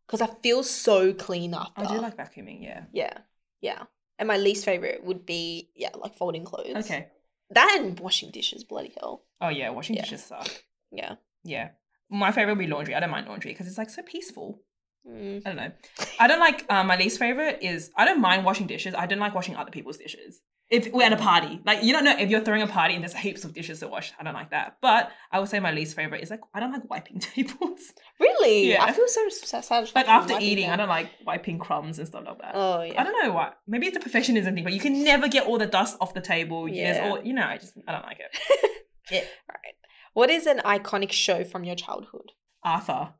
[0.07, 1.83] because I feel so clean after.
[1.83, 2.63] I do like vacuuming.
[2.63, 2.85] Yeah.
[2.93, 3.19] Yeah,
[3.61, 3.85] yeah.
[4.19, 6.75] And my least favorite would be yeah, like folding clothes.
[6.85, 7.07] Okay.
[7.51, 8.65] That and washing dishes.
[8.65, 9.25] Bloody hell.
[9.41, 10.03] Oh yeah, washing Yeah.
[10.03, 10.49] dishes suck.
[10.91, 11.15] Yeah.
[11.45, 11.71] Yeah.
[12.11, 12.95] My favorite would be laundry.
[12.95, 14.61] I don't mind laundry because it's like so peaceful.
[15.09, 15.43] Mm.
[15.45, 15.73] I don't know.
[16.19, 18.95] I don't like um, my least favorite is I don't mind washing dishes.
[18.95, 20.41] I don't like washing other people's dishes.
[20.71, 23.03] If we're at a party, like you don't know if you're throwing a party and
[23.03, 24.13] there's heaps of dishes to wash.
[24.21, 24.77] I don't like that.
[24.83, 27.93] But I would say my least favorite is like I don't like wiping tables.
[28.21, 28.71] Really?
[28.73, 28.85] Yeah.
[28.85, 29.99] I feel so sa- satisfied.
[30.01, 32.53] like after eating, I don't like wiping crumbs and stuff like that.
[32.55, 33.01] Oh yeah.
[33.01, 33.53] I don't know why.
[33.67, 36.21] Maybe it's a perfectionism thing, but you can never get all the dust off the
[36.21, 36.69] table.
[36.69, 37.09] Yeah.
[37.11, 37.47] all you know.
[37.47, 38.71] I just I don't like it.
[39.11, 39.21] Yeah.
[39.49, 39.75] Right.
[40.13, 42.33] What is an iconic show from your childhood?
[42.63, 43.15] Arthur.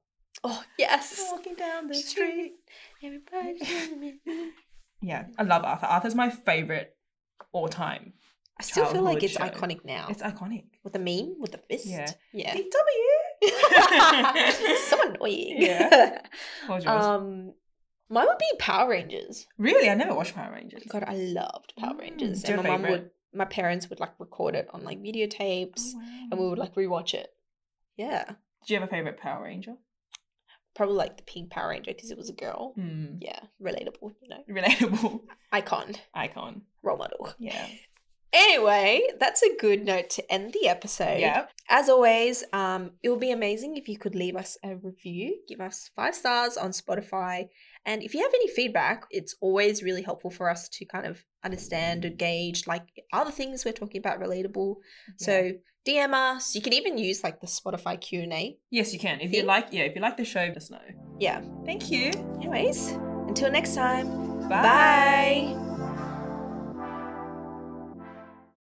[0.45, 1.19] Oh yes.
[1.33, 2.53] Walking down the street.
[3.03, 4.21] Everybody.
[5.01, 5.87] Yeah, I love Arthur.
[5.87, 6.97] Arthur's my favorite
[7.53, 8.13] all time.
[8.61, 9.45] I still feel like it's show.
[9.45, 10.07] iconic now.
[10.11, 10.65] It's iconic.
[10.83, 11.87] with the meme, with the fist.
[11.87, 12.11] Yeah.
[12.33, 12.55] Yeah.
[12.57, 13.49] DW.
[14.89, 15.57] so annoying.
[15.59, 16.21] Yeah.
[16.67, 17.05] What was yours?
[17.05, 17.53] um,
[18.09, 19.47] mine would be Power Rangers.
[19.59, 20.83] really, I never watched Power Rangers.
[20.89, 22.91] God, I loved Power Mm, Rangers, and my mum favourite?
[23.03, 26.75] would, my parents would like record it on like videotapes, Oh, and we would like
[26.75, 27.29] rewatch it.
[27.97, 28.25] Yeah,
[28.67, 29.77] Do you have a favorite Power Ranger?
[30.79, 32.73] Probably like the pink Power Ranger because it was a girl.
[32.77, 33.17] Hmm.
[33.21, 35.21] Yeah, relatable, you know, Relatable
[35.53, 36.63] icon, icon.
[36.83, 37.35] role model.
[37.39, 37.67] Yeah.
[38.33, 41.19] Anyway, that's a good note to end the episode.
[41.19, 41.47] Yeah.
[41.69, 45.61] As always, um, it would be amazing if you could leave us a review, give
[45.61, 47.49] us five stars on Spotify.
[47.85, 51.25] And if you have any feedback, it's always really helpful for us to kind of
[51.43, 54.77] understand and gauge like are the things we're talking about relatable.
[55.17, 55.53] So
[55.89, 56.55] DM us.
[56.55, 58.59] You can even use like the Spotify Q and A.
[58.71, 59.21] Yes, you can.
[59.21, 60.79] If you like, yeah, if you like the show, let us know.
[61.19, 61.41] Yeah.
[61.65, 62.11] Thank you.
[62.37, 62.93] Anyways,
[63.27, 64.07] until next time.
[64.49, 64.63] Bye.
[64.63, 65.68] Bye.